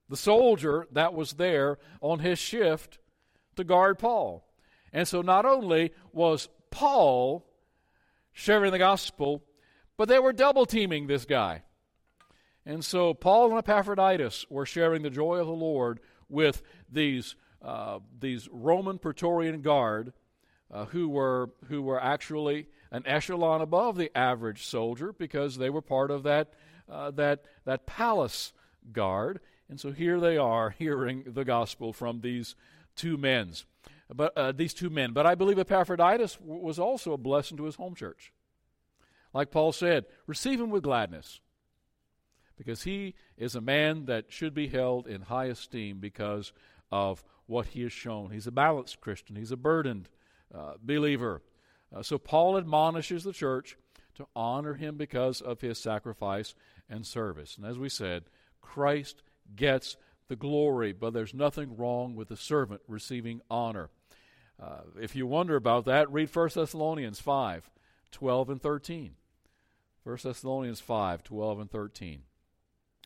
The 0.09 0.17
soldier 0.17 0.87
that 0.93 1.15
was 1.15 1.33
there 1.33 1.79
on 2.01 2.21
his 2.21 2.39
shift 2.39 2.99
to 3.57 3.65
guard 3.65 3.99
Paul. 3.99 4.47
And 4.93 5.09
so 5.09 5.23
not 5.23 5.45
only 5.45 5.93
was 6.13 6.49
Paul 6.71 7.45
sharing 8.33 8.73
the 8.73 8.79
gospel, 8.79 9.43
but 9.97 10.09
they 10.09 10.19
were 10.19 10.33
double 10.33 10.67
teaming 10.67 11.07
this 11.07 11.25
guy. 11.25 11.63
And 12.67 12.85
so 12.85 13.15
Paul 13.15 13.51
and 13.51 13.59
Epaphroditus 13.59 14.45
were 14.51 14.67
sharing 14.67 15.03
the 15.03 15.11
joy 15.11 15.37
of 15.37 15.47
the 15.47 15.53
Lord 15.53 16.01
with 16.29 16.63
these 16.91 17.37
uh, 17.63 18.01
these 18.19 18.49
Roman 18.53 18.99
Praetorian 18.99 19.63
Guard, 19.63 20.13
uh, 20.71 20.87
who 20.87 21.09
were 21.09 21.51
who 21.69 21.81
were 21.81 22.03
actually 22.03 22.67
an 22.91 23.05
echelon 23.07 23.61
above 23.61 23.97
the 23.97 24.17
average 24.17 24.67
soldier 24.67 25.13
because 25.13 25.57
they 25.57 25.71
were 25.71 25.81
part 25.81 26.11
of 26.11 26.25
that 26.25 26.53
uh, 26.91 27.13
that 27.13 27.45
that 27.65 27.87
palace 27.87 28.53
guard. 28.93 29.41
And 29.69 29.81
so 29.81 29.93
here 29.93 30.19
they 30.19 30.37
are 30.37 30.71
hearing 30.79 31.25
the 31.27 31.45
gospel 31.45 31.93
from 31.93 32.21
these 32.21 32.57
two 32.97 33.17
men's, 33.17 33.65
but 34.13 34.37
uh, 34.37 34.51
these 34.51 34.75
two 34.75 34.91
men. 34.91 35.13
But 35.13 35.27
I 35.27 35.37
believe 35.37 35.59
Epaphroditus 35.59 36.39
was 36.41 36.81
also 36.81 37.13
a 37.13 37.19
blessing 37.19 37.57
to 37.59 37.65
his 37.65 37.77
home 37.77 37.95
church. 37.95 38.33
Like 39.33 39.51
Paul 39.51 39.71
said, 39.71 40.07
receive 40.27 40.61
him 40.61 40.71
with 40.71 40.83
gladness 40.83 41.41
because 42.57 42.83
he 42.83 43.15
is 43.37 43.55
a 43.55 43.61
man 43.61 44.07
that 44.07 44.27
should 44.29 44.55
be 44.55 44.69
held 44.69 45.07
in 45.07 45.23
high 45.23 45.47
esteem 45.47 45.99
because 45.99 46.53
of 46.91 47.25
what 47.47 47.69
he 47.69 47.83
has 47.83 47.93
shown. 47.93 48.31
He's 48.31 48.47
a 48.47 48.53
balanced 48.53 49.01
Christian, 49.01 49.37
he's 49.37 49.53
a 49.53 49.57
burdened 49.57 50.09
uh, 50.55 50.75
believer. 50.83 51.43
Uh, 51.95 52.03
so 52.03 52.19
Paul 52.19 52.59
admonishes 52.59 53.25
the 53.25 53.33
church 53.33 53.77
to 54.17 54.27
honor 54.35 54.75
him 54.75 54.97
because 54.97 55.41
of 55.41 55.61
his 55.61 55.79
sacrifice 55.79 56.55
and 56.89 57.07
service. 57.07 57.57
And 57.57 57.67
as 57.67 57.79
we 57.79 57.89
said, 57.89 58.25
Christ 58.61 59.23
gets 59.55 59.97
the 60.29 60.37
glory, 60.37 60.93
but 60.93 61.13
there's 61.13 61.35
nothing 61.35 61.77
wrong 61.77 62.17
with 62.17 62.29
the 62.29 62.37
servant 62.37 62.81
receiving 62.89 63.41
honor. 63.51 63.91
Uh, 64.61 64.81
if 65.01 65.15
you 65.15 65.27
wonder 65.27 65.55
about 65.55 65.85
that, 65.85 66.11
read 66.11 66.35
1 66.35 66.51
Thessalonians 66.55 67.21
5 67.21 67.71
12 68.13 68.51
and 68.51 68.63
13. 68.63 69.15
1 70.05 70.19
Thessalonians 70.23 70.81
5 70.81 71.23
12 71.23 71.61
and 71.61 71.71
13. 71.71 72.23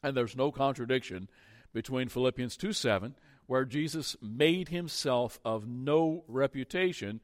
And 0.03 0.17
there's 0.17 0.37
no 0.37 0.51
contradiction 0.51 1.29
between 1.73 2.09
Philippians 2.09 2.57
2 2.57 2.73
7 2.73 3.15
where 3.51 3.65
Jesus 3.65 4.15
made 4.23 4.69
himself 4.69 5.41
of 5.45 5.67
no 5.67 6.23
reputation, 6.29 7.21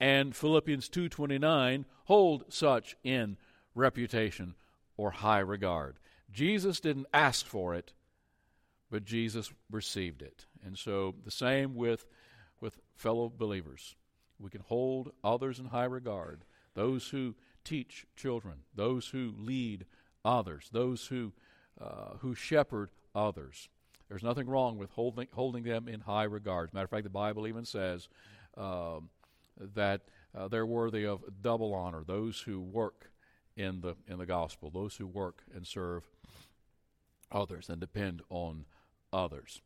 and 0.00 0.34
Philippians 0.34 0.88
2:29 0.88 1.84
hold 2.06 2.52
such 2.52 2.96
in 3.04 3.36
reputation 3.76 4.56
or 4.96 5.12
high 5.12 5.38
regard. 5.38 6.00
Jesus 6.32 6.80
didn't 6.80 7.06
ask 7.14 7.46
for 7.46 7.76
it, 7.76 7.92
but 8.90 9.04
Jesus 9.04 9.52
received 9.70 10.20
it. 10.20 10.46
And 10.64 10.76
so 10.76 11.14
the 11.24 11.30
same 11.30 11.76
with 11.76 12.06
with 12.60 12.80
fellow 12.96 13.28
believers. 13.28 13.94
We 14.40 14.50
can 14.50 14.62
hold 14.62 15.12
others 15.22 15.60
in 15.60 15.66
high 15.66 15.84
regard, 15.84 16.44
those 16.74 17.10
who 17.10 17.36
teach 17.62 18.04
children, 18.16 18.64
those 18.74 19.06
who 19.06 19.32
lead 19.38 19.86
others, 20.24 20.70
those 20.72 21.06
who 21.06 21.32
uh, 21.80 22.16
who 22.20 22.34
shepherd 22.34 22.90
others. 23.14 23.68
There's 24.08 24.22
nothing 24.22 24.48
wrong 24.48 24.78
with 24.78 24.90
holding, 24.90 25.28
holding 25.32 25.64
them 25.64 25.86
in 25.86 26.00
high 26.00 26.24
regard. 26.24 26.68
As 26.68 26.72
a 26.72 26.76
matter 26.76 26.84
of 26.84 26.90
fact, 26.90 27.04
the 27.04 27.10
Bible 27.10 27.46
even 27.46 27.64
says 27.64 28.08
um, 28.56 29.10
that 29.74 30.02
uh, 30.36 30.48
they're 30.48 30.66
worthy 30.66 31.04
of 31.04 31.22
double 31.42 31.74
honor, 31.74 32.02
those 32.06 32.40
who 32.40 32.60
work 32.60 33.10
in 33.56 33.80
the, 33.80 33.94
in 34.06 34.18
the 34.18 34.26
gospel, 34.26 34.70
those 34.70 34.96
who 34.96 35.06
work 35.06 35.42
and 35.54 35.66
serve 35.66 36.04
others 37.30 37.68
and 37.68 37.80
depend 37.80 38.22
on 38.30 38.64
others. 39.12 39.60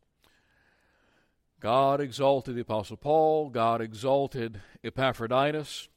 God 1.59 2.01
exalted 2.01 2.55
the 2.55 2.61
Apostle 2.61 2.97
Paul, 2.97 3.49
God 3.49 3.79
exalted 3.79 4.59
Epaphroditus. 4.83 5.87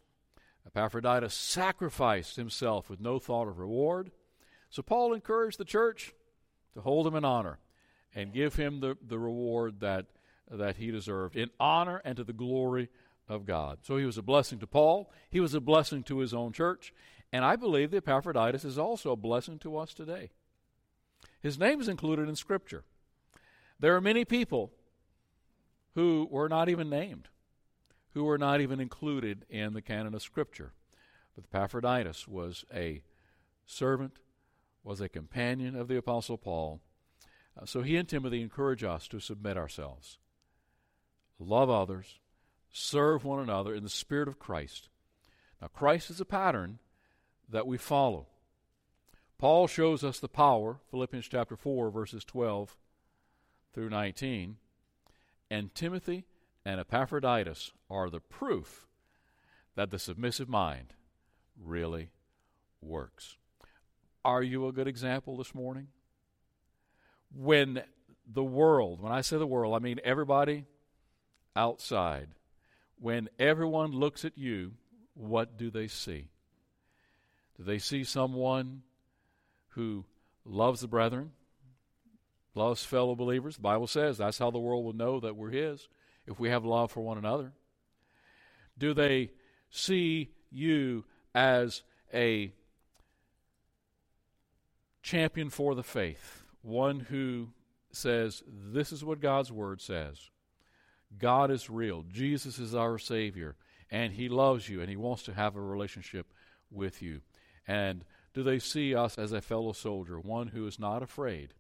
Epaphroditus 0.64 1.35
sacrificed 1.35 2.37
himself 2.37 2.88
with 2.88 3.00
no 3.00 3.18
thought 3.18 3.48
of 3.48 3.59
reward. 3.59 4.12
So 4.70 4.83
Paul 4.83 5.14
encouraged 5.14 5.59
the 5.59 5.64
church 5.64 6.12
to 6.74 6.81
hold 6.81 7.07
him 7.07 7.14
in 7.14 7.24
honor 7.24 7.59
and 8.14 8.33
give 8.33 8.57
him 8.57 8.81
the, 8.81 8.96
the 9.07 9.18
reward 9.18 9.81
that, 9.81 10.07
that 10.50 10.76
he 10.76 10.90
deserved 10.90 11.37
in 11.37 11.50
honor 11.59 12.00
and 12.05 12.16
to 12.16 12.24
the 12.24 12.33
glory 12.33 12.88
of 13.29 13.44
God. 13.46 13.79
So 13.83 13.96
he 13.96 14.05
was 14.05 14.18
a 14.18 14.22
blessing 14.22 14.59
to 14.61 14.66
Paul, 14.66 15.11
he 15.31 15.40
was 15.40 15.55
a 15.55 15.61
blessing 15.61 16.02
to 16.05 16.18
his 16.18 16.33
own 16.33 16.52
church, 16.52 16.92
and 17.33 17.44
I 17.44 17.57
believe 17.57 17.90
the 17.90 17.98
Epaphroditus 17.98 18.64
is 18.64 18.79
also 18.79 19.12
a 19.12 19.16
blessing 19.16 19.59
to 19.61 19.76
us 19.76 19.92
today. 19.92 20.31
His 21.40 21.59
name 21.59 21.81
is 21.81 21.88
included 21.88 22.29
in 22.29 22.37
Scripture. 22.37 22.85
There 23.79 23.94
are 23.94 24.00
many 24.00 24.24
people 24.24 24.72
who 25.94 26.29
were 26.31 26.48
not 26.48 26.68
even 26.68 26.88
named, 26.88 27.29
who 28.14 28.24
were 28.24 28.38
not 28.38 28.61
even 28.61 28.81
included 28.81 29.44
in 29.50 29.74
the 29.74 29.83
canon 29.83 30.14
of 30.14 30.22
Scripture. 30.22 30.72
But 31.35 31.44
Epaphroditus 31.44 32.26
was 32.26 32.64
a 32.72 33.02
servant, 33.66 34.18
was 34.87 35.01
a 35.01 35.09
companion 35.09 35.75
of 35.75 35.88
the 35.88 35.96
Apostle 35.96 36.38
Paul, 36.38 36.81
uh, 37.61 37.66
so 37.66 37.83
he 37.83 37.96
and 37.96 38.09
Timothy 38.09 38.40
encourage 38.40 38.85
us 38.85 39.09
to 39.09 39.18
submit 39.18 39.57
ourselves, 39.57 40.18
love 41.40 41.68
others, 41.68 42.20
serve 42.70 43.25
one 43.25 43.40
another 43.40 43.75
in 43.75 43.83
the 43.83 43.88
spirit 43.88 44.29
of 44.29 44.38
Christ. 44.38 44.88
Now, 45.61 45.66
Christ 45.66 46.09
is 46.11 46.20
a 46.20 46.25
pattern 46.25 46.79
that 47.49 47.66
we 47.66 47.77
follow. 47.77 48.29
Paul 49.38 49.66
shows 49.66 50.05
us 50.05 50.20
the 50.20 50.29
power, 50.29 50.79
Philippians 50.90 51.27
chapter 51.27 51.57
4, 51.57 51.90
verses 51.90 52.25
12 52.25 52.77
through 53.75 53.90
19. 53.90 54.57
And 55.51 55.75
Timothy 55.75 56.27
and 56.64 56.79
Epaphroditus 56.79 57.72
are 57.90 58.09
the 58.09 58.20
proof 58.20 58.87
that 59.75 59.90
the 59.90 59.99
submissive 59.99 60.49
mind 60.49 60.94
really 61.61 62.11
works. 62.81 63.37
Are 64.27 64.43
you 64.43 64.67
a 64.67 64.73
good 64.73 64.89
example 64.89 65.37
this 65.37 65.55
morning? 65.55 65.89
when 67.35 67.83
the 68.33 68.45
world, 68.45 69.01
when 69.01 69.12
I 69.12 69.21
say 69.21 69.39
the 69.39 69.47
world, 69.47 69.75
I 69.75 69.79
mean 69.79 70.01
everybody 70.05 70.65
outside, 71.55 72.29
when 72.99 73.29
everyone 73.39 73.93
looks 73.93 74.25
at 74.25 74.37
you, 74.37 74.73
what 75.15 75.57
do 75.57 75.71
they 75.71 75.89
see? 75.89 76.29
Do 77.57 77.65
they 77.65 77.79
see 77.79 78.05
someone 78.05 78.83
who 79.71 80.05
loves 80.45 80.81
the 80.81 80.89
brethren, 80.89 81.33
loves 82.55 82.85
fellow 82.85 83.15
believers? 83.15 83.57
The 83.57 83.62
Bible 83.62 83.87
says 83.87 84.19
that's 84.19 84.39
how 84.39 84.51
the 84.51 84.59
world 84.59 84.85
will 84.85 84.93
know 84.93 85.21
that 85.21 85.37
we're 85.37 85.51
His, 85.51 85.89
if 86.27 86.39
we 86.39 86.51
have 86.51 86.65
love 86.65 86.91
for 86.91 87.01
one 87.01 87.19
another. 87.19 87.53
Do 88.79 88.93
they 88.93 89.31
see 89.71 90.31
you 90.51 91.05
as 91.35 91.83
a 92.12 92.53
champion 95.07 95.49
for 95.49 95.77
the 95.77 95.85
faith, 95.85 96.42
one 96.62 96.99
who 96.99 97.49
says, 97.92 98.42
This 98.49 98.90
is 98.90 99.05
what 99.05 99.21
God's 99.21 99.53
Word 99.53 99.81
says. 99.81 100.31
God 101.16 101.53
is 101.53 101.71
real. 101.71 102.05
Jesus 102.12 102.59
is 102.59 102.75
our 102.75 102.99
Savior. 102.99 103.55
And 103.88 104.12
He 104.12 104.29
loves 104.29 104.69
you 104.69 104.81
and 104.81 104.90
He 104.90 104.97
wants 104.97 105.23
to 105.23 105.35
have 105.35 105.55
a 105.55 105.61
relationship 105.61 106.27
with 106.73 107.01
you. 107.01 107.21
And 107.69 108.05
do 108.35 108.42
they 108.42 108.59
see 108.59 108.97
us 108.97 109.16
as 109.16 109.31
a 109.31 109.40
fellow 109.40 109.73
soldier, 109.73 110.19
one 110.19 110.49
who 110.49 110.66
is 110.66 110.79
not 110.79 111.05
afraid 111.05 111.55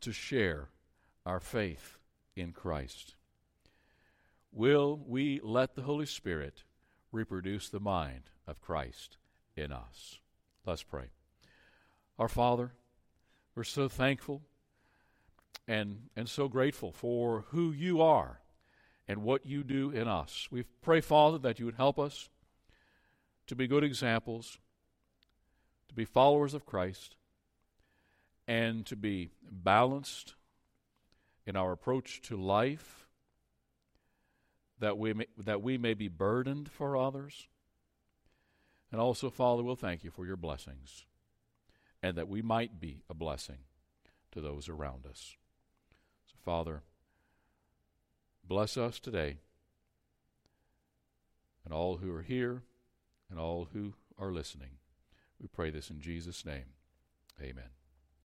to 0.00 0.12
share 0.12 0.68
our 1.26 1.40
faith 1.40 1.98
in 2.36 2.52
Christ? 2.52 3.16
Will 4.52 5.00
we 5.04 5.40
let 5.42 5.74
the 5.74 5.82
Holy 5.82 6.06
Spirit 6.06 6.62
reproduce 7.10 7.68
the 7.68 7.80
mind 7.80 8.30
of 8.46 8.60
Christ 8.60 9.16
in 9.56 9.72
us? 9.72 10.20
Let's 10.66 10.82
pray. 10.82 11.04
Our 12.18 12.28
Father, 12.28 12.72
we're 13.54 13.62
so 13.62 13.88
thankful 13.88 14.42
and, 15.68 16.08
and 16.16 16.28
so 16.28 16.48
grateful 16.48 16.90
for 16.90 17.44
who 17.50 17.70
you 17.70 18.02
are 18.02 18.40
and 19.06 19.22
what 19.22 19.46
you 19.46 19.62
do 19.62 19.90
in 19.90 20.08
us. 20.08 20.48
We 20.50 20.64
pray, 20.82 21.00
Father, 21.00 21.38
that 21.38 21.60
you 21.60 21.66
would 21.66 21.76
help 21.76 22.00
us 22.00 22.30
to 23.46 23.54
be 23.54 23.68
good 23.68 23.84
examples, 23.84 24.58
to 25.88 25.94
be 25.94 26.04
followers 26.04 26.52
of 26.52 26.66
Christ, 26.66 27.14
and 28.48 28.84
to 28.86 28.96
be 28.96 29.30
balanced 29.48 30.34
in 31.46 31.54
our 31.54 31.70
approach 31.70 32.20
to 32.22 32.36
life, 32.36 33.06
that 34.80 34.98
we 34.98 35.14
may, 35.14 35.26
that 35.38 35.62
we 35.62 35.78
may 35.78 35.94
be 35.94 36.08
burdened 36.08 36.68
for 36.72 36.96
others. 36.96 37.46
And 38.92 39.00
also, 39.00 39.30
Father, 39.30 39.62
we'll 39.62 39.76
thank 39.76 40.04
you 40.04 40.10
for 40.10 40.26
your 40.26 40.36
blessings 40.36 41.04
and 42.02 42.16
that 42.16 42.28
we 42.28 42.42
might 42.42 42.80
be 42.80 43.02
a 43.10 43.14
blessing 43.14 43.58
to 44.32 44.40
those 44.40 44.68
around 44.68 45.06
us. 45.06 45.34
So, 46.26 46.34
Father, 46.44 46.82
bless 48.46 48.76
us 48.76 49.00
today 49.00 49.38
and 51.64 51.74
all 51.74 51.96
who 51.96 52.14
are 52.14 52.22
here 52.22 52.62
and 53.28 53.38
all 53.38 53.68
who 53.72 53.94
are 54.18 54.32
listening. 54.32 54.78
We 55.40 55.48
pray 55.48 55.70
this 55.70 55.90
in 55.90 56.00
Jesus' 56.00 56.44
name. 56.44 56.66
Amen. 57.42 57.70